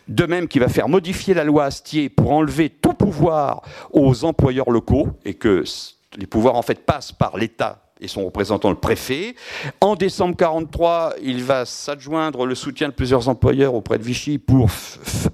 De 0.07 0.25
même 0.25 0.47
qu'il 0.47 0.61
va 0.61 0.69
faire 0.69 0.87
modifier 0.87 1.33
la 1.33 1.43
loi 1.43 1.65
Astier 1.65 2.09
pour 2.09 2.31
enlever 2.31 2.69
tout 2.69 2.93
pouvoir 2.93 3.61
aux 3.91 4.23
employeurs 4.23 4.69
locaux 4.69 5.09
et 5.25 5.33
que 5.33 5.63
les 6.15 6.27
pouvoirs 6.27 6.55
en 6.55 6.61
fait 6.61 6.85
passent 6.85 7.11
par 7.11 7.37
l'État 7.37 7.86
et 8.01 8.07
son 8.07 8.25
représentant 8.25 8.69
le 8.69 8.75
préfet. 8.75 9.35
En 9.81 9.95
décembre 9.95 10.35
1943, 10.37 11.15
il 11.21 11.43
va 11.43 11.65
s'adjoindre 11.65 12.45
le 12.45 12.55
soutien 12.55 12.89
de 12.89 12.93
plusieurs 12.93 13.29
employeurs 13.29 13.73
auprès 13.73 13.97
de 13.97 14.03
Vichy 14.03 14.37
pour 14.37 14.69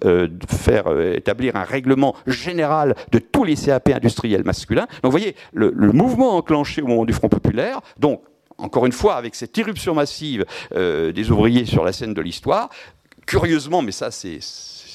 euh, 0.05 0.27
faire 0.47 0.87
euh, 0.87 1.13
établir 1.15 1.55
un 1.55 1.63
règlement 1.63 2.15
général 2.27 2.95
de 3.11 3.19
tous 3.19 3.43
les 3.43 3.55
CAP 3.55 3.89
industriels 3.89 4.43
masculins. 4.43 4.87
Donc 5.01 5.11
vous 5.11 5.17
voyez, 5.17 5.35
le, 5.53 5.71
mouvement 5.91 6.37
enclenché 6.37 6.81
au 6.81 6.87
moment 6.87 7.05
du 7.05 7.13
Front 7.13 7.29
populaire, 7.29 7.81
donc 7.99 8.21
encore 8.57 8.85
une 8.85 8.91
fois, 8.91 9.15
avec 9.15 9.35
cette 9.35 9.57
irruption 9.57 9.93
massive 9.95 10.45
euh, 10.73 11.11
des 11.11 11.31
ouvriers 11.31 11.65
sur 11.65 11.83
la 11.83 11.91
scène 11.91 12.13
de 12.13 12.21
l'histoire, 12.21 12.69
curieusement, 13.25 13.81
mais 13.81 13.91
ça 13.91 14.11
c'est 14.11 14.39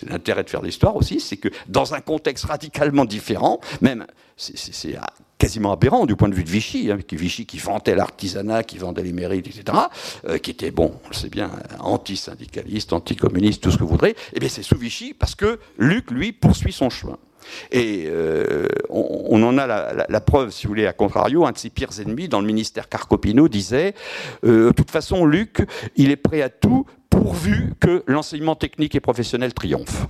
l'intérêt 0.09 0.45
de 0.45 0.51
faire 0.51 0.63
l'histoire 0.63 0.97
aussi, 0.97 1.21
c'est 1.21 1.37
que 1.37 1.49
dans 1.69 1.95
un 1.95 2.01
contexte 2.01 2.45
radicalement 2.45 3.05
différent, 3.05 3.61
même 3.81 4.07
c'est 4.37 4.97
quasiment 5.39 5.73
aberrant 5.73 6.05
du 6.05 6.17
point 6.17 6.29
de 6.29 6.35
vue 6.35 6.45
de 6.45 6.51
Vichy, 6.51 6.91
hein, 6.91 6.99
Vichy 7.13 7.47
qui 7.47 7.59
vantait 7.59 7.95
l'artisanat, 7.95 8.65
qui 8.65 8.79
vendait 8.79 9.03
les 9.03 9.13
mérites, 9.13 9.47
etc., 9.47 9.79
euh, 10.27 10.39
qui 10.39 10.51
était, 10.51 10.71
bon, 10.71 10.93
on 11.05 11.09
le 11.09 11.15
sait 11.15 11.29
bien, 11.29 11.51
anti-syndicaliste, 11.79 12.93
anti-communiste, 12.93 13.63
tout 13.63 13.71
ce 13.71 13.79
que 13.79 13.85
vous 13.85 13.91
voudrez, 13.91 14.11
et 14.11 14.17
eh 14.35 14.41
bien 14.41 14.49
c'est 14.49 14.63
sous 14.63 14.77
Vichy 14.77 15.15
parce 15.15 15.35
que 15.35 15.59
Luc, 15.79 16.11
lui, 16.11 16.33
poursuit 16.33 16.73
son 16.73 16.91
chemin. 16.91 17.19
Et 17.71 18.05
euh, 18.07 18.67
on, 18.91 19.43
en 19.43 19.57
a 19.59 19.67
la, 19.67 20.21
preuve, 20.21 20.51
si 20.51 20.67
vous 20.67 20.73
voulez, 20.73 20.87
à 20.87 20.93
contrario, 20.93 21.47
un 21.47 21.53
de 21.53 21.59
ses 21.59 21.71
pires 21.71 21.99
ennemis 22.01 22.29
dans 22.29 22.41
le 22.41 22.47
ministère 22.47 22.89
Carcopino 22.89 23.49
disait 23.49 23.95
euh, 24.45 24.67
De 24.67 24.73
toute 24.73 24.91
façon, 24.91 25.25
Luc, 25.25 25.67
il 25.97 26.11
est 26.11 26.17
prêt 26.17 26.43
à 26.43 26.51
tout 26.51 26.85
pourvu 27.09 27.73
que 27.81 28.03
l'enseignement 28.07 28.55
technique 28.55 28.95
et 28.95 29.01
professionnel 29.01 29.55
triomphe. 29.55 30.07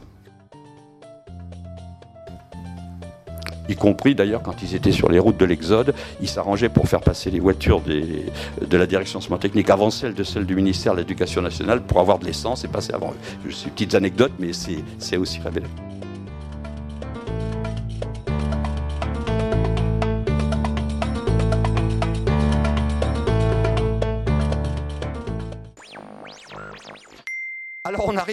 Y 3.69 3.77
compris 3.77 4.15
d'ailleurs 4.15 4.43
quand 4.43 4.63
ils 4.63 4.75
étaient 4.75 4.93
sur 4.93 5.09
les 5.09 5.19
routes 5.19 5.37
de 5.37 5.45
l'Exode, 5.45 5.95
ils 6.21 6.29
s'arrangeaient 6.29 6.69
pour 6.69 6.89
faire 6.89 7.01
passer 7.01 7.31
les 7.31 7.41
voitures 7.41 7.81
de 7.83 8.77
la 8.77 8.87
direction 8.87 9.21
technique 9.39 9.71
avant 9.71 9.91
celles 9.91 10.15
de 10.15 10.25
celles 10.25 10.47
du 10.47 10.55
ministère 10.55 10.95
de 10.95 10.99
l'Éducation 10.99 11.43
nationale 11.43 11.83
pour 11.83 12.01
avoir 12.01 12.19
de 12.19 12.25
l'essence 12.25 12.65
et 12.65 12.69
passer 12.69 12.93
avant 12.95 13.13
eux. 13.13 13.51
C'est 13.51 13.67
une 13.67 13.71
petite 13.73 13.95
anecdote, 13.95 14.33
mais 14.39 14.51
c'est 14.53 15.17
aussi 15.17 15.41
révélateur. 15.41 15.88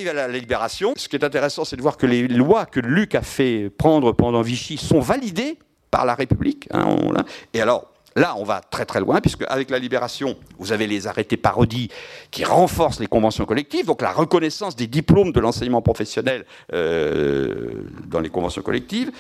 À 0.10 0.14
la 0.14 0.28
libération. 0.28 0.94
Ce 0.98 1.08
qui 1.08 1.16
est 1.16 1.24
intéressant, 1.24 1.66
c'est 1.66 1.76
de 1.76 1.82
voir 1.82 1.98
que 1.98 2.06
les 2.06 2.28
lois 2.28 2.66
que 2.66 2.80
Luc 2.80 3.16
a 3.16 3.22
fait 3.22 3.70
prendre 3.70 4.12
pendant 4.12 4.42
Vichy 4.42 4.78
sont 4.78 5.00
validées 5.00 5.60
par 5.92 6.06
la 6.06 6.16
République. 6.16 6.68
Hein, 6.72 6.96
et 7.54 7.62
alors, 7.62 7.92
Là, 8.18 8.36
on 8.38 8.46
va 8.46 8.62
très 8.62 8.86
très 8.86 9.02
loin, 9.02 9.20
puisque 9.20 9.44
avec 9.50 9.70
la 9.70 9.78
libération, 9.78 10.38
vous 10.58 10.72
avez 10.72 10.88
les 10.88 11.06
arrêtés 11.06 11.36
parodies 11.36 11.90
qui 12.32 12.46
renforcent 12.46 13.02
les 13.02 13.08
conventions 13.08 13.44
collectives, 13.44 13.88
donc 13.88 14.02
la 14.02 14.14
reconnaissance 14.14 14.78
des 14.78 14.88
diplômes 14.88 15.34
de 15.34 15.42
l'enseignement 15.42 15.82
professionnel 15.82 16.46
euh, 16.72 17.84
dans 18.08 18.22
les 18.22 18.30
conventions 18.30 18.62
collectives. 18.62 19.12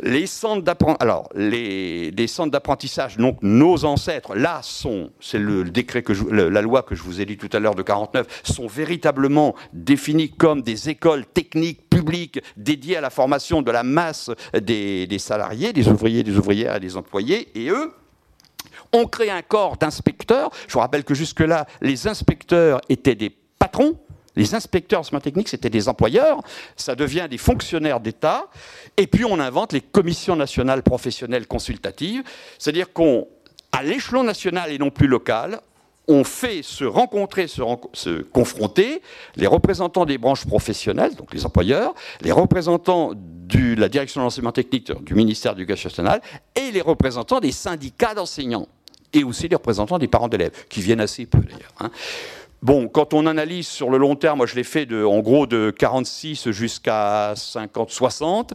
Les 0.00 0.26
centres 0.26 0.62
d'apprentissage, 0.62 0.96
alors 0.98 1.28
les, 1.36 2.26
centres 2.26 2.50
d'apprentissage, 2.50 3.18
donc 3.18 3.38
nos 3.40 3.84
ancêtres, 3.84 4.34
là 4.34 4.58
sont, 4.64 5.10
c'est 5.20 5.38
le, 5.38 5.62
décret 5.62 6.02
que 6.02 6.12
la 6.12 6.60
loi 6.60 6.82
que 6.82 6.96
je 6.96 7.04
vous 7.04 7.20
ai 7.20 7.26
dit 7.26 7.36
tout 7.36 7.50
à 7.52 7.60
l'heure 7.60 7.76
de 7.76 7.82
49, 7.82 8.26
sont 8.42 8.66
véritablement 8.66 9.54
définis 9.72 10.28
comme 10.28 10.62
des 10.62 10.88
écoles 10.88 11.24
techniques 11.24 11.88
publiques 11.88 12.40
dédiées 12.56 12.96
à 12.96 13.00
la 13.00 13.10
formation 13.10 13.62
de 13.62 13.70
la 13.70 13.84
masse 13.84 14.32
des, 14.60 15.06
des 15.06 15.18
salariés, 15.20 15.72
des 15.72 15.86
ouvriers, 15.86 16.24
des 16.24 16.36
ouvrières 16.36 16.74
et 16.74 16.80
des 16.80 16.96
employés, 16.96 17.48
et 17.54 17.70
eux 17.70 17.92
on 18.92 19.06
crée 19.06 19.30
un 19.30 19.42
corps 19.42 19.76
d'inspecteurs. 19.76 20.50
Je 20.66 20.72
vous 20.72 20.80
rappelle 20.80 21.04
que 21.04 21.14
jusque-là, 21.14 21.66
les 21.80 22.06
inspecteurs 22.08 22.80
étaient 22.88 23.14
des 23.14 23.30
patrons. 23.30 23.98
Les 24.36 24.54
inspecteurs 24.54 25.02
en 25.12 25.20
technique, 25.20 25.48
c'était 25.48 25.70
des 25.70 25.88
employeurs. 25.88 26.40
Ça 26.76 26.94
devient 26.94 27.26
des 27.28 27.38
fonctionnaires 27.38 28.00
d'État. 28.00 28.46
Et 28.96 29.06
puis, 29.06 29.24
on 29.24 29.38
invente 29.38 29.72
les 29.72 29.80
commissions 29.80 30.36
nationales 30.36 30.82
professionnelles 30.82 31.46
consultatives. 31.46 32.22
C'est-à-dire 32.58 32.92
qu'on, 32.92 33.26
à 33.72 33.82
l'échelon 33.82 34.22
national 34.22 34.72
et 34.72 34.78
non 34.78 34.90
plus 34.90 35.08
local, 35.08 35.60
on 36.10 36.24
fait 36.24 36.62
se 36.62 36.84
rencontrer, 36.84 37.46
se, 37.46 38.22
confronter 38.22 39.00
les 39.36 39.46
représentants 39.46 40.04
des 40.04 40.18
branches 40.18 40.44
professionnelles, 40.44 41.14
donc 41.14 41.32
les 41.32 41.46
employeurs, 41.46 41.94
les 42.20 42.32
représentants 42.32 43.12
de 43.14 43.74
la 43.78 43.88
direction 43.88 44.20
de 44.20 44.24
l'enseignement 44.24 44.52
technique 44.52 44.92
du 45.04 45.14
ministère 45.14 45.54
de 45.54 45.60
l'Éducation 45.60 45.88
nationale 45.88 46.20
et 46.56 46.72
les 46.72 46.80
représentants 46.80 47.38
des 47.38 47.52
syndicats 47.52 48.14
d'enseignants 48.14 48.66
et 49.12 49.22
aussi 49.22 49.48
les 49.48 49.56
représentants 49.56 49.98
des 49.98 50.08
parents 50.08 50.28
d'élèves, 50.28 50.66
qui 50.68 50.80
viennent 50.80 51.00
assez 51.00 51.26
peu 51.26 51.38
d'ailleurs. 51.38 51.74
Hein. 51.80 51.90
Bon, 52.62 52.88
quand 52.88 53.14
on 53.14 53.26
analyse 53.26 53.68
sur 53.68 53.88
le 53.88 53.96
long 53.96 54.16
terme, 54.16 54.38
moi 54.38 54.46
je 54.46 54.54
l'ai 54.54 54.64
fait 54.64 54.92
en 54.92 55.20
gros 55.20 55.46
de 55.46 55.70
46 55.70 56.50
jusqu'à 56.50 57.34
50-60, 57.34 58.50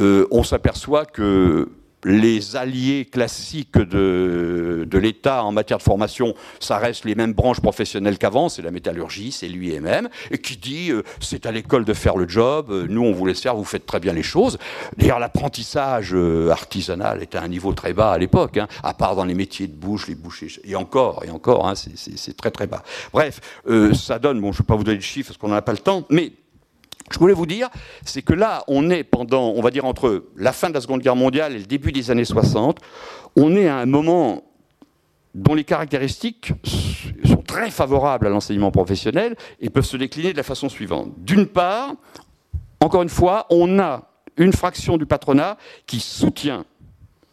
euh, 0.00 0.26
on 0.30 0.42
s'aperçoit 0.42 1.06
que 1.06 1.68
les 2.04 2.56
alliés 2.56 3.04
classiques 3.10 3.76
de, 3.76 4.86
de 4.88 4.98
l'État 4.98 5.44
en 5.44 5.52
matière 5.52 5.78
de 5.78 5.82
formation, 5.82 6.34
ça 6.60 6.78
reste 6.78 7.04
les 7.04 7.14
mêmes 7.14 7.32
branches 7.32 7.60
professionnelles 7.60 8.18
qu'avant, 8.18 8.48
c'est 8.48 8.62
la 8.62 8.70
métallurgie, 8.70 9.32
c'est 9.32 9.48
lui-même, 9.48 10.08
et 10.30 10.38
qui 10.38 10.56
dit 10.56 10.90
euh, 10.90 11.02
c'est 11.20 11.46
à 11.46 11.52
l'école 11.52 11.84
de 11.84 11.94
faire 11.94 12.16
le 12.16 12.28
job, 12.28 12.70
euh, 12.70 12.86
nous 12.88 13.02
on 13.02 13.12
vous 13.12 13.26
laisse 13.26 13.40
faire, 13.40 13.56
vous 13.56 13.64
faites 13.64 13.86
très 13.86 14.00
bien 14.00 14.12
les 14.12 14.22
choses. 14.22 14.58
D'ailleurs, 14.96 15.18
l'apprentissage 15.18 16.14
euh, 16.14 16.50
artisanal 16.50 17.22
était 17.22 17.38
à 17.38 17.42
un 17.42 17.48
niveau 17.48 17.72
très 17.72 17.92
bas 17.92 18.12
à 18.12 18.18
l'époque, 18.18 18.58
hein, 18.58 18.68
à 18.82 18.94
part 18.94 19.16
dans 19.16 19.24
les 19.24 19.34
métiers 19.34 19.66
de 19.66 19.74
bouche, 19.74 20.06
les 20.08 20.14
bouchers, 20.14 20.60
et 20.64 20.76
encore, 20.76 21.24
et 21.24 21.30
encore, 21.30 21.68
hein, 21.68 21.74
c'est 21.74 22.36
très 22.36 22.50
très 22.50 22.66
bas. 22.66 22.82
Bref, 23.12 23.40
ça 23.92 24.18
donne, 24.18 24.40
bon, 24.40 24.52
je 24.52 24.58
ne 24.58 24.62
vais 24.62 24.66
pas 24.66 24.76
vous 24.76 24.84
donner 24.84 24.96
le 24.96 25.02
chiffre 25.02 25.28
parce 25.28 25.38
qu'on 25.38 25.48
n'a 25.48 25.62
pas 25.62 25.72
le 25.72 25.78
temps, 25.78 26.04
mais 26.10 26.32
je 27.12 27.18
voulais 27.18 27.34
vous 27.34 27.46
dire, 27.46 27.68
c'est 28.04 28.22
que 28.22 28.32
là, 28.32 28.64
on 28.68 28.90
est 28.90 29.04
pendant, 29.04 29.50
on 29.50 29.60
va 29.60 29.70
dire, 29.70 29.84
entre 29.84 30.24
la 30.36 30.52
fin 30.52 30.68
de 30.68 30.74
la 30.74 30.80
Seconde 30.80 31.00
Guerre 31.00 31.16
mondiale 31.16 31.54
et 31.54 31.58
le 31.58 31.66
début 31.66 31.92
des 31.92 32.10
années 32.10 32.24
60, 32.24 32.78
on 33.36 33.56
est 33.56 33.68
à 33.68 33.76
un 33.76 33.86
moment 33.86 34.42
dont 35.34 35.54
les 35.54 35.64
caractéristiques 35.64 36.52
sont 37.24 37.42
très 37.42 37.70
favorables 37.70 38.26
à 38.26 38.30
l'enseignement 38.30 38.70
professionnel 38.70 39.36
et 39.60 39.70
peuvent 39.70 39.84
se 39.84 39.96
décliner 39.96 40.32
de 40.32 40.36
la 40.36 40.42
façon 40.42 40.68
suivante. 40.68 41.12
D'une 41.18 41.46
part, 41.46 41.94
encore 42.80 43.02
une 43.02 43.08
fois, 43.08 43.46
on 43.50 43.78
a 43.78 44.08
une 44.36 44.52
fraction 44.52 44.96
du 44.96 45.06
patronat 45.06 45.56
qui 45.86 46.00
soutient 46.00 46.64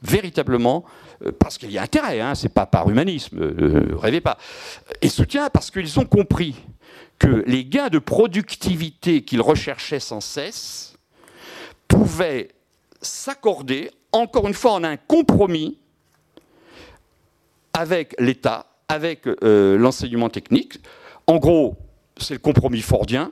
véritablement, 0.02 0.84
euh, 1.26 1.32
parce 1.38 1.58
qu'il 1.58 1.72
y 1.72 1.78
a 1.78 1.82
intérêt, 1.82 2.20
hein, 2.20 2.36
c'est 2.36 2.54
pas 2.54 2.66
par 2.66 2.90
humanisme, 2.90 3.40
euh, 3.40 3.96
rêvez 3.98 4.22
pas, 4.22 4.38
et 5.02 5.10
soutient 5.10 5.50
parce 5.50 5.72
qu'ils 5.72 6.00
ont 6.00 6.06
compris 6.06 6.56
que 7.19 7.43
les 7.47 7.65
gains 7.65 7.89
de 7.89 7.99
productivité 7.99 9.23
qu'ils 9.23 9.41
recherchaient 9.41 9.99
sans 9.99 10.21
cesse 10.21 10.97
pouvaient 11.88 12.49
s'accorder, 13.01 13.91
encore 14.12 14.47
une 14.47 14.54
fois, 14.54 14.73
en 14.73 14.84
un 14.84 14.97
compromis 14.97 15.78
avec 17.73 18.15
l'État, 18.19 18.67
avec 18.88 19.28
euh, 19.28 19.78
l'enseignement 19.78 20.30
technique. 20.30 20.80
En 21.28 21.38
gros, 21.38 21.75
c'est 22.17 22.36
le 22.36 22.39
compromis 22.39 22.82
fordien, 22.82 23.32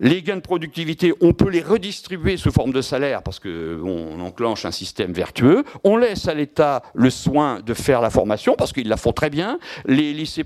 les 0.00 0.22
gains 0.22 0.36
de 0.36 0.40
productivité, 0.40 1.12
on 1.20 1.32
peut 1.32 1.48
les 1.48 1.62
redistribuer 1.62 2.36
sous 2.36 2.52
forme 2.52 2.72
de 2.72 2.82
salaire 2.82 3.22
parce 3.22 3.40
qu'on 3.40 4.20
enclenche 4.20 4.64
un 4.64 4.70
système 4.70 5.12
vertueux. 5.12 5.64
On 5.84 5.96
laisse 5.96 6.28
à 6.28 6.34
l'État 6.34 6.82
le 6.94 7.10
soin 7.10 7.60
de 7.60 7.74
faire 7.74 8.00
la 8.00 8.10
formation 8.10 8.54
parce 8.56 8.72
qu'ils 8.72 8.88
la 8.88 8.96
font 8.96 9.12
très 9.12 9.30
bien. 9.30 9.58
Les 9.86 10.12
lycées, 10.12 10.44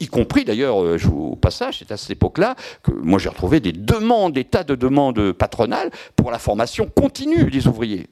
y 0.00 0.06
compris 0.06 0.44
d'ailleurs, 0.44 0.82
euh, 0.82 0.98
je 0.98 1.08
vous 1.08 1.36
passage, 1.36 1.78
c'est 1.78 1.92
à 1.92 1.96
cette 1.96 2.10
époque-là 2.10 2.54
que 2.82 2.92
moi 2.92 3.18
j'ai 3.18 3.28
retrouvé 3.28 3.60
des 3.60 3.72
demandes, 3.72 4.32
des 4.32 4.44
tas 4.44 4.64
de 4.64 4.74
demandes 4.74 5.32
patronales 5.32 5.90
pour 6.16 6.30
la 6.30 6.38
formation 6.38 6.86
continue 6.86 7.50
des 7.50 7.66
ouvriers. 7.66 8.06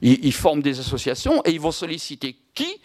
ils 0.00 0.32
forment 0.32 0.62
des 0.62 0.80
associations 0.80 1.42
et 1.44 1.50
ils 1.50 1.60
vont 1.60 1.72
solliciter 1.72 2.36
qui? 2.54 2.80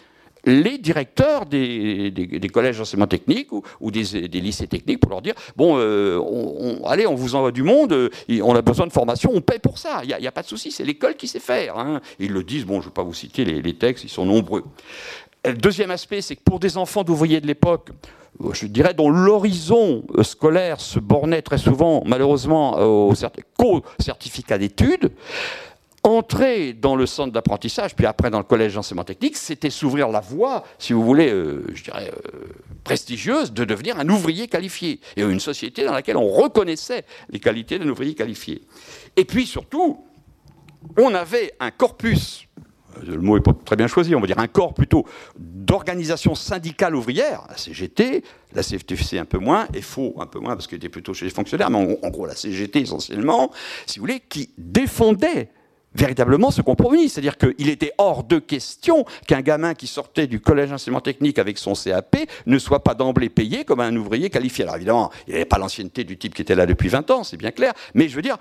Les 0.48 0.78
directeurs 0.78 1.46
des, 1.46 2.50
collèges 2.52 2.78
d'enseignement 2.78 3.06
technique 3.06 3.50
ou, 3.52 3.92
des, 3.92 4.28
lycées 4.28 4.68
techniques 4.68 5.02
pour 5.02 5.12
leur 5.12 5.22
dire 5.22 5.36
bon, 5.56 5.78
euh, 5.78 6.80
allez, 6.86 7.06
on 7.06 7.16
vous 7.16 7.36
envoie 7.36 7.52
du 7.52 7.64
monde, 7.64 7.92
euh, 7.92 8.10
on 8.42 8.56
a 8.56 8.62
besoin 8.62 8.88
de 8.88 8.94
formation, 8.94 9.32
on 9.34 9.42
paie 9.42 9.60
pour 9.60 9.78
ça. 9.78 10.02
Il 10.04 10.16
n'y 10.18 10.28
a, 10.28 10.32
pas 10.32 10.42
de 10.42 10.48
souci, 10.48 10.72
c'est 10.72 10.86
l'école 10.86 11.16
qui 11.16 11.28
sait 11.28 11.42
faire. 11.42 11.78
Hein. 11.78 12.02
Ils 12.20 12.32
le 12.32 12.44
disent, 12.44 12.66
bon, 12.66 12.76
je 12.76 12.86
ne 12.86 12.90
vais 12.90 12.94
pas 12.94 13.04
vous 13.04 13.14
citer 13.14 13.44
les, 13.44 13.74
textes, 13.74 14.06
ils 14.06 14.10
sont 14.10 14.26
nombreux. 14.26 14.64
Le 15.46 15.54
deuxième 15.54 15.92
aspect, 15.92 16.22
c'est 16.22 16.38
que 16.38 16.44
pour 16.44 16.60
des 16.60 16.78
enfants 16.78 17.04
d'ouvriers 17.04 17.42
de 17.42 17.48
l'époque, 17.48 17.90
je 18.54 18.68
dirais, 18.68 18.94
dont 18.94 19.10
l'horizon 19.10 20.04
scolaire 20.22 20.80
se 20.80 21.00
bornait 21.00 21.42
très 21.42 21.58
souvent, 21.58 22.04
malheureusement, 22.06 22.78
au 22.80 23.14
certificat 24.00 24.58
d'études, 24.58 25.12
entrer 26.04 26.74
dans 26.74 26.96
le 26.96 27.06
centre 27.06 27.34
d'apprentissage, 27.34 27.96
puis 27.96 28.06
après 28.06 28.30
dans 28.30 28.38
le 28.38 28.44
collège 28.44 28.76
d'enseignement 28.76 29.04
technique, 29.04 29.36
c'était 29.36 29.70
s'ouvrir 29.70 30.10
la 30.10 30.20
voie, 30.20 30.64
si 30.80 30.94
vous 30.94 31.04
voulez, 31.04 31.30
euh, 31.30 31.66
je 31.74 31.84
dirais, 31.84 32.12
euh, 32.14 32.48
prestigieuse, 32.84 33.52
de 33.52 33.66
devenir 33.66 34.00
un 34.00 34.08
ouvrier 34.10 34.48
qualifié, 34.48 35.02
et 35.16 35.22
une 35.22 35.40
société 35.40 35.84
dans 35.84 35.94
laquelle 35.94 36.18
on 36.18 36.28
reconnaissait 36.28 37.04
les 37.30 37.40
qualités 37.40 37.78
d'un 37.80 37.90
ouvrier 37.90 38.16
qualifié. 38.16 38.62
Et 39.16 39.26
puis 39.26 39.46
surtout, 39.46 40.04
on 40.98 41.14
avait 41.14 41.54
un 41.60 41.72
corpus, 41.72 42.48
euh, 42.98 43.16
le 43.16 43.22
mot 43.22 43.36
n'est 43.36 43.44
pas 43.44 43.54
très 43.66 43.76
bien 43.76 43.88
choisi, 43.88 44.16
on 44.16 44.22
va 44.22 44.28
dire 44.28 44.40
un 44.40 44.48
corps 44.48 44.74
plutôt 44.74 45.06
d'organisation 45.38 46.36
syndicale 46.36 46.96
ouvrière, 46.96 47.44
la 47.50 47.58
CGT, 47.58 48.24
la 48.54 48.64
CFTC 48.64 49.18
un 49.18 49.26
peu 49.26 49.40
moins, 49.40 49.68
et 49.74 49.82
FO 49.82 50.16
un 50.20 50.26
peu 50.26 50.40
moins 50.40 50.56
parce 50.56 50.68
qu'il 50.68 50.78
était 50.78 50.90
plutôt 50.90 51.14
chez 51.14 51.26
les 51.26 51.32
fonctionnaires, 51.32 51.70
mais 51.70 51.98
en, 52.02 52.10
gros 52.10 52.26
la 52.26 52.36
CGT 52.36 52.82
essentiellement, 52.82 53.52
si 53.86 54.00
vous 54.00 54.04
voulez, 54.04 54.22
qui 54.22 54.52
défendait 54.58 55.50
véritablement 55.96 56.52
ce 56.52 56.62
compromis. 56.62 57.10
C'est-à-dire 57.10 57.38
qu'il 57.38 57.70
était 57.70 57.94
hors 57.98 58.24
de 58.24 58.40
question 58.40 59.06
qu'un 59.28 59.42
gamin 59.42 59.74
qui 59.74 59.88
sortait 59.88 60.28
du 60.28 60.40
collège 60.40 60.70
d'enseignement 60.70 61.02
technique 61.02 61.40
avec 61.40 61.58
son 61.58 61.74
CAP 61.74 62.18
ne 62.46 62.60
soit 62.60 62.84
pas 62.84 62.94
d'emblée 62.94 63.30
payé 63.30 63.66
comme 63.66 63.80
un 63.80 63.96
ouvrier 63.96 64.30
qualifié. 64.30 64.64
Alors 64.64 64.76
évidemment, 64.76 65.12
il 65.28 65.32
n'y 65.32 65.36
avait 65.36 65.46
pas 65.46 65.58
l'ancienneté 65.58 66.04
du 66.04 66.18
type 66.18 66.34
qui 66.34 66.42
était 66.42 66.56
là 66.56 66.66
depuis 66.66 66.90
20 66.90 67.12
ans, 67.12 67.24
c'est 67.24 67.38
bien 67.38 67.52
clair, 67.52 67.74
mais 67.94 68.10
je 68.10 68.16
veux 68.16 68.22
dire, 68.22 68.38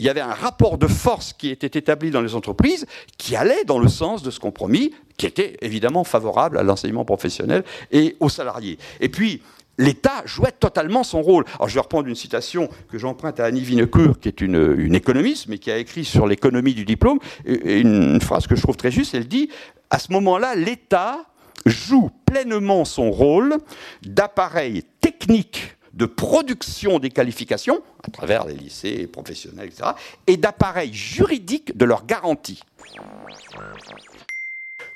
il 0.00 0.06
y 0.06 0.08
avait 0.08 0.20
un 0.20 0.32
rapport 0.32 0.78
de 0.78 0.86
force 0.86 1.34
qui 1.34 1.50
était 1.50 1.78
établi 1.78 2.10
dans 2.10 2.22
les 2.22 2.34
entreprises 2.34 2.86
qui 3.18 3.36
allait 3.36 3.64
dans 3.64 3.78
le 3.78 3.88
sens 3.88 4.22
de 4.22 4.30
ce 4.30 4.40
compromis, 4.40 4.94
qui 5.18 5.26
était 5.26 5.58
évidemment 5.60 6.04
favorable 6.04 6.56
à 6.56 6.62
l'enseignement 6.62 7.04
professionnel 7.04 7.64
et 7.92 8.16
aux 8.18 8.30
salariés. 8.30 8.78
Et 9.00 9.10
puis, 9.10 9.42
l'État 9.80 10.22
jouait 10.26 10.52
totalement 10.52 11.02
son 11.02 11.22
rôle. 11.22 11.44
Alors 11.54 11.68
je 11.68 11.74
vais 11.74 11.80
reprendre 11.80 12.06
une 12.06 12.14
citation 12.14 12.68
que 12.88 12.98
j'emprunte 12.98 13.40
à 13.40 13.46
Annie 13.46 13.62
Vinecourt, 13.62 14.20
qui 14.20 14.28
est 14.28 14.40
une, 14.40 14.94
économiste, 14.94 15.48
mais 15.48 15.58
qui 15.58 15.70
a 15.70 15.78
écrit 15.78 16.04
sur 16.04 16.26
l'économie 16.26 16.74
du 16.74 16.84
diplôme, 16.84 17.18
une 17.44 18.20
phrase 18.20 18.46
que 18.46 18.54
je 18.54 18.62
trouve 18.62 18.76
très 18.76 18.90
juste, 18.90 19.14
elle 19.14 19.26
dit, 19.26 19.48
à 19.88 19.98
ce 19.98 20.12
moment-là, 20.12 20.54
l'État 20.54 21.24
joue 21.66 22.10
pleinement 22.26 22.84
son 22.84 23.10
rôle 23.10 23.56
d'appareil 24.02 24.82
technique 25.00 25.76
de 25.94 26.06
production 26.06 26.98
des 26.98 27.10
qualifications, 27.10 27.80
à 28.06 28.10
travers 28.10 28.46
les 28.46 28.54
lycées 28.54 29.06
professionnels, 29.06 29.68
etc., 29.68 29.90
et 30.26 30.36
d'appareil 30.36 30.92
juridique 30.92 31.76
de 31.76 31.84
leur 31.84 32.06
garantie 32.06 32.62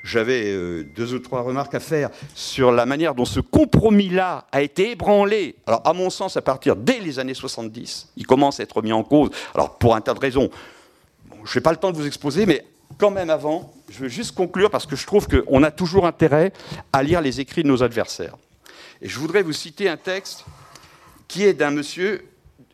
j'avais 0.05 0.43
euh, 0.45 0.83
deux 0.95 1.13
ou 1.15 1.19
trois 1.19 1.41
remarques 1.41 1.73
à 1.73 1.79
faire 1.79 2.11
sur 2.35 2.71
la 2.71 2.85
manière 2.85 3.15
dont 3.15 3.25
ce 3.25 3.39
compromis-là 3.39 4.45
a 4.51 4.61
été 4.61 4.91
ébranlé. 4.91 5.55
Alors, 5.65 5.81
à 5.83 5.93
mon 5.93 6.11
sens, 6.11 6.37
à 6.37 6.41
partir 6.41 6.75
dès 6.75 6.99
les 6.99 7.17
années 7.17 7.33
70, 7.33 8.09
il 8.15 8.27
commence 8.27 8.59
à 8.59 8.63
être 8.63 8.81
mis 8.83 8.93
en 8.93 9.03
cause. 9.03 9.31
Alors, 9.55 9.77
pour 9.77 9.95
un 9.95 10.01
tas 10.01 10.13
de 10.13 10.19
raisons. 10.19 10.49
je 11.43 11.57
n'ai 11.57 11.63
pas 11.63 11.71
le 11.71 11.77
temps 11.77 11.91
de 11.91 11.97
vous 11.97 12.05
exposer, 12.05 12.45
mais 12.45 12.63
quand 12.99 13.09
même 13.09 13.31
avant, 13.31 13.73
je 13.89 13.99
veux 13.99 14.07
juste 14.07 14.35
conclure 14.35 14.69
parce 14.69 14.85
que 14.85 14.95
je 14.95 15.07
trouve 15.07 15.27
qu'on 15.27 15.63
a 15.63 15.71
toujours 15.71 16.05
intérêt 16.05 16.53
à 16.93 17.01
lire 17.01 17.19
les 17.19 17.39
écrits 17.39 17.63
de 17.63 17.67
nos 17.67 17.81
adversaires. 17.81 18.37
Et 19.01 19.09
je 19.09 19.19
voudrais 19.19 19.41
vous 19.41 19.53
citer 19.53 19.89
un 19.89 19.97
texte 19.97 20.45
qui 21.27 21.43
est 21.43 21.53
d'un 21.53 21.71
monsieur 21.71 22.23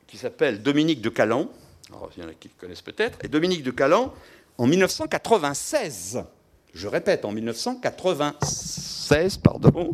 qui 0.06 0.18
s'appelle 0.18 0.62
Dominique 0.62 1.02
de 1.02 1.10
Calan. 1.10 1.50
Alors, 1.90 2.10
il 2.18 2.24
y 2.24 2.26
en 2.26 2.30
a 2.30 2.34
qui 2.34 2.50
le 2.50 2.60
connaissent 2.60 2.82
peut-être. 2.82 3.20
Et 3.24 3.30
Dominique 3.30 3.64
de 3.64 3.72
Calan, 3.72 4.14
en 4.58 4.68
1996, 4.68 6.26
Je 6.74 6.88
répète, 6.88 7.26
en 7.26 7.34
1996, 7.34 9.38
pardon, 9.38 9.92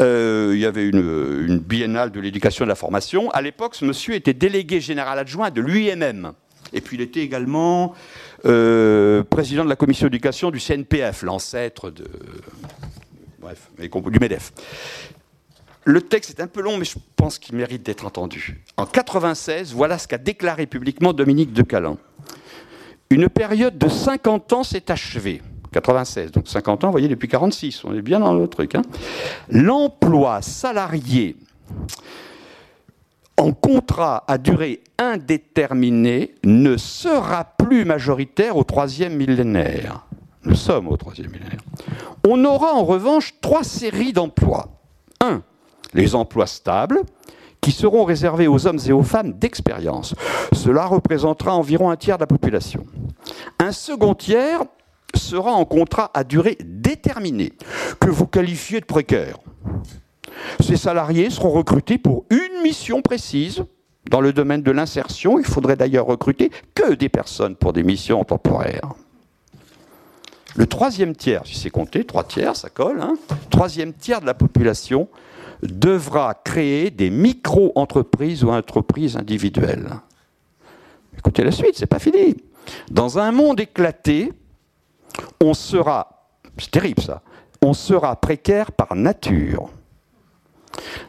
euh, 0.00 0.52
il 0.54 0.60
y 0.60 0.64
avait 0.64 0.88
une, 0.88 1.58
biennale 1.58 2.10
de 2.10 2.18
l'éducation 2.18 2.64
et 2.64 2.66
de 2.66 2.70
la 2.70 2.76
formation. 2.76 3.30
À 3.32 3.42
l'époque, 3.42 3.74
ce 3.74 3.84
monsieur 3.84 4.14
était 4.14 4.32
délégué 4.32 4.80
général 4.80 5.18
adjoint 5.18 5.50
de 5.50 5.60
l'UIMM. 5.60 6.32
Et 6.72 6.80
puis 6.80 6.96
il 6.96 7.02
était 7.02 7.20
également 7.20 7.94
euh, 8.46 9.22
président 9.22 9.64
de 9.64 9.68
la 9.68 9.76
commission 9.76 10.06
d'éducation 10.06 10.50
du 10.50 10.60
CNPF, 10.60 11.20
l'ancêtre 11.22 11.90
de. 11.90 12.06
Bref, 13.38 13.68
du 13.78 14.18
MEDEF. 14.18 14.52
Le 15.84 16.00
texte 16.02 16.30
est 16.30 16.40
un 16.42 16.46
peu 16.46 16.60
long, 16.60 16.76
mais 16.76 16.84
je 16.84 16.98
pense 17.16 17.38
qu'il 17.38 17.56
mérite 17.56 17.82
d'être 17.82 18.04
entendu. 18.04 18.62
En 18.76 18.84
96, 18.84 19.72
voilà 19.72 19.96
ce 19.98 20.08
qu'a 20.08 20.18
déclaré 20.18 20.66
publiquement 20.66 21.14
Dominique 21.14 21.52
de 21.52 21.62
Calin. 21.62 21.96
Une 23.10 23.30
période 23.30 23.78
de 23.78 23.88
50 23.88 24.52
ans 24.52 24.64
s'est 24.64 24.90
achevée. 24.90 25.40
96, 25.72 26.32
donc 26.32 26.48
50 26.48 26.84
ans, 26.84 26.86
vous 26.88 26.92
voyez, 26.92 27.08
depuis 27.08 27.28
46, 27.28 27.84
on 27.84 27.94
est 27.94 28.02
bien 28.02 28.20
dans 28.20 28.34
le 28.34 28.48
truc. 28.48 28.74
Hein. 28.74 28.82
L'emploi 29.50 30.42
salarié 30.42 31.36
en 33.36 33.52
contrat 33.52 34.24
à 34.26 34.36
durée 34.36 34.82
indéterminée 34.98 36.34
ne 36.44 36.76
sera 36.76 37.44
plus 37.44 37.84
majoritaire 37.84 38.56
au 38.56 38.64
troisième 38.64 39.14
millénaire. 39.14 40.06
Nous 40.44 40.56
sommes 40.56 40.88
au 40.88 40.96
troisième 40.96 41.30
millénaire. 41.30 41.60
On 42.26 42.44
aura 42.44 42.74
en 42.74 42.84
revanche 42.84 43.34
trois 43.40 43.62
séries 43.62 44.12
d'emplois. 44.12 44.68
Un, 45.20 45.42
les 45.94 46.14
emplois 46.14 46.46
stables, 46.46 47.02
qui 47.60 47.72
seront 47.72 48.04
réservés 48.04 48.48
aux 48.48 48.66
hommes 48.66 48.78
et 48.86 48.92
aux 48.92 49.02
femmes 49.02 49.32
d'expérience. 49.32 50.14
Cela 50.52 50.86
représentera 50.86 51.54
environ 51.54 51.90
un 51.90 51.96
tiers 51.96 52.16
de 52.16 52.22
la 52.22 52.26
population. 52.26 52.86
Un 53.58 53.72
second 53.72 54.14
tiers 54.14 54.62
sera 55.14 55.52
en 55.52 55.64
contrat 55.64 56.10
à 56.14 56.24
durée 56.24 56.58
déterminée, 56.64 57.52
que 58.00 58.10
vous 58.10 58.26
qualifiez 58.26 58.80
de 58.80 58.86
précaire. 58.86 59.38
Ces 60.60 60.76
salariés 60.76 61.30
seront 61.30 61.50
recrutés 61.50 61.98
pour 61.98 62.24
une 62.30 62.62
mission 62.62 63.02
précise. 63.02 63.64
Dans 64.10 64.20
le 64.20 64.32
domaine 64.32 64.62
de 64.62 64.70
l'insertion, 64.70 65.38
il 65.38 65.44
faudrait 65.44 65.76
d'ailleurs 65.76 66.06
recruter 66.06 66.50
que 66.74 66.94
des 66.94 67.08
personnes 67.08 67.56
pour 67.56 67.72
des 67.72 67.82
missions 67.82 68.24
temporaires. 68.24 68.94
Le 70.56 70.66
troisième 70.66 71.14
tiers, 71.14 71.42
si 71.44 71.56
c'est 71.56 71.70
compté, 71.70 72.04
trois 72.04 72.24
tiers, 72.24 72.56
ça 72.56 72.70
colle, 72.70 73.00
hein, 73.00 73.14
troisième 73.50 73.92
tiers 73.92 74.20
de 74.20 74.26
la 74.26 74.34
population 74.34 75.08
devra 75.62 76.34
créer 76.34 76.90
des 76.90 77.10
micro-entreprises 77.10 78.44
ou 78.44 78.50
entreprises 78.50 79.16
individuelles. 79.16 79.88
Écoutez 81.16 81.44
la 81.44 81.52
suite, 81.52 81.74
c'est 81.74 81.86
pas 81.86 81.98
fini. 81.98 82.36
Dans 82.90 83.18
un 83.18 83.32
monde 83.32 83.60
éclaté, 83.60 84.32
on 85.42 85.54
sera, 85.54 86.28
c'est 86.58 86.70
terrible 86.70 87.02
ça, 87.02 87.22
on 87.62 87.72
sera 87.72 88.16
précaire 88.16 88.72
par 88.72 88.94
nature. 88.94 89.70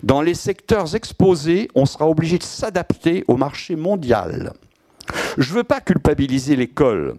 Dans 0.04 0.22
les 0.22 0.34
secteurs 0.34 0.96
exposés, 0.96 1.70
on 1.76 1.86
sera 1.86 2.10
obligé 2.10 2.38
de 2.38 2.44
s'adapter 2.44 3.24
au 3.28 3.38
marché 3.38 3.76
mondial. 3.76 4.54
Je 5.38 5.52
ne 5.52 5.58
veux 5.58 5.64
pas 5.64 5.82
culpabiliser 5.82 6.56
l'école, 6.56 7.16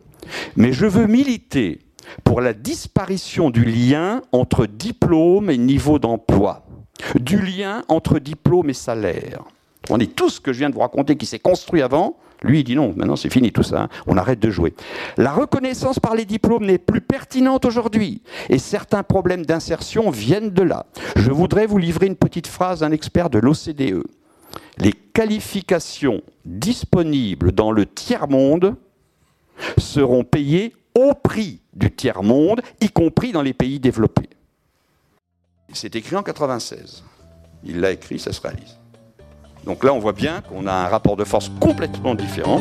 mais 0.56 0.72
je 0.72 0.86
veux 0.86 1.06
militer 1.06 1.80
pour 2.24 2.40
la 2.40 2.54
disparition 2.54 3.50
du 3.50 3.64
lien 3.64 4.22
entre 4.32 4.66
diplôme 4.66 5.50
et 5.50 5.58
niveau 5.58 5.98
d'emploi, 5.98 6.64
du 7.18 7.40
lien 7.40 7.82
entre 7.88 8.18
diplôme 8.18 8.70
et 8.70 8.74
salaire. 8.74 9.44
On 9.88 9.98
dit 9.98 10.08
tout 10.08 10.28
ce 10.28 10.40
que 10.40 10.52
je 10.52 10.58
viens 10.58 10.70
de 10.70 10.74
vous 10.74 10.80
raconter 10.80 11.16
qui 11.16 11.26
s'est 11.26 11.38
construit 11.38 11.82
avant, 11.82 12.16
lui, 12.42 12.60
il 12.60 12.64
dit 12.64 12.74
non, 12.74 12.94
maintenant 12.96 13.16
c'est 13.16 13.30
fini 13.30 13.52
tout 13.52 13.62
ça, 13.62 13.82
hein. 13.82 13.88
on 14.06 14.16
arrête 14.16 14.40
de 14.40 14.50
jouer. 14.50 14.74
La 15.16 15.32
reconnaissance 15.32 15.98
par 15.98 16.14
les 16.14 16.24
diplômes 16.24 16.64
n'est 16.64 16.78
plus 16.78 17.00
pertinente 17.00 17.64
aujourd'hui, 17.64 18.22
et 18.48 18.58
certains 18.58 19.02
problèmes 19.02 19.44
d'insertion 19.44 20.10
viennent 20.10 20.50
de 20.50 20.62
là. 20.62 20.86
Je 21.16 21.30
voudrais 21.30 21.66
vous 21.66 21.78
livrer 21.78 22.06
une 22.06 22.16
petite 22.16 22.46
phrase 22.46 22.80
d'un 22.80 22.92
expert 22.92 23.30
de 23.30 23.38
l'OCDE. 23.38 24.04
Les 24.78 24.92
qualifications 24.92 26.22
disponibles 26.44 27.52
dans 27.52 27.72
le 27.72 27.86
tiers-monde 27.86 28.74
seront 29.76 30.24
payées 30.24 30.74
au 30.94 31.12
prix 31.14 31.60
du 31.74 31.90
tiers-monde, 31.90 32.62
y 32.80 32.88
compris 32.88 33.32
dans 33.32 33.42
les 33.42 33.52
pays 33.52 33.78
développés. 33.78 34.30
C'est 35.72 35.94
écrit 35.94 36.16
en 36.16 36.22
96. 36.22 37.04
Il 37.64 37.80
l'a 37.80 37.92
écrit, 37.92 38.18
ça 38.18 38.32
se 38.32 38.40
réalise. 38.40 38.79
Donc 39.64 39.85
là, 39.85 39.92
on 39.92 39.99
voit 39.99 40.12
bien 40.12 40.40
qu'on 40.42 40.66
a 40.66 40.73
un 40.73 40.88
rapport 40.88 41.16
de 41.16 41.25
force 41.25 41.51
complètement 41.61 42.14
différent. 42.14 42.61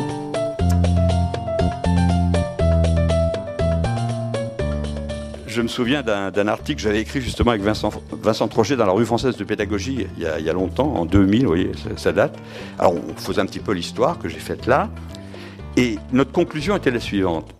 Je 5.46 5.62
me 5.62 5.68
souviens 5.68 6.02
d'un 6.02 6.48
article 6.48 6.76
que 6.76 6.82
j'avais 6.82 7.00
écrit 7.00 7.20
justement 7.20 7.50
avec 7.50 7.62
Vincent, 7.62 7.90
Vincent 8.12 8.46
Trochet 8.46 8.76
dans 8.76 8.86
la 8.86 8.92
rue 8.92 9.04
française 9.04 9.36
de 9.36 9.44
pédagogie 9.44 10.06
il 10.16 10.22
y, 10.22 10.48
a, 10.48 10.52
longtemps, 10.52 10.94
en 10.94 11.04
2000, 11.04 11.42
vous 11.42 11.48
voyez, 11.48 11.72
ça, 11.96 12.12
date. 12.12 12.38
Alors 12.78 12.94
on 12.94 13.14
faisait 13.16 13.40
un 13.40 13.46
petit 13.46 13.58
peu 13.58 13.72
l'histoire 13.72 14.18
que 14.18 14.28
j'ai 14.28 14.38
faite 14.38 14.66
là. 14.66 14.88
Et 15.76 15.98
notre 16.12 16.32
conclusion 16.32 16.76
était 16.76 16.90
la 16.90 17.00
suivante. 17.00 17.52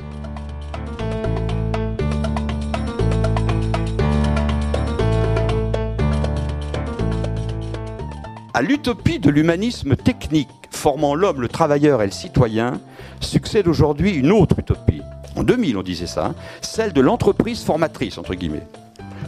À 8.61 8.63
l'utopie 8.63 9.19
de 9.19 9.31
l'humanisme 9.31 9.97
technique 9.97 10.51
formant 10.71 11.15
l'homme, 11.15 11.41
le 11.41 11.49
travailleur 11.49 12.03
et 12.03 12.05
le 12.05 12.13
citoyen, 12.13 12.79
succède 13.19 13.67
aujourd'hui 13.67 14.11
une 14.11 14.31
autre 14.31 14.59
utopie. 14.59 15.01
En 15.35 15.45
2000, 15.45 15.79
on 15.79 15.83
disait 15.83 16.07
ça, 16.07 16.35
celle 16.61 16.93
de 16.93 17.01
l'entreprise 17.01 17.63
formatrice, 17.63 18.19
entre 18.19 18.35
guillemets. 18.35 18.67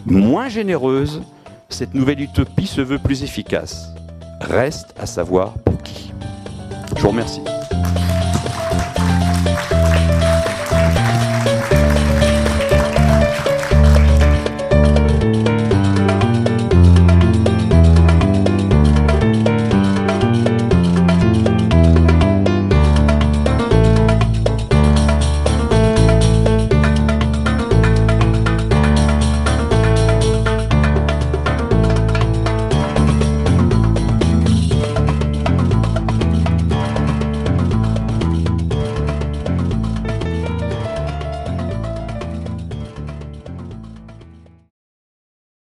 Moins 0.04 0.50
généreuse, 0.50 1.22
cette 1.70 1.94
nouvelle 1.94 2.20
utopie 2.20 2.66
se 2.66 2.82
veut 2.82 2.98
plus 2.98 3.22
efficace. 3.22 3.86
Reste 4.42 4.92
à 4.98 5.06
savoir 5.06 5.54
pour 5.64 5.82
qui. 5.82 6.12
Je 6.94 7.00
vous 7.00 7.08
remercie. 7.08 7.40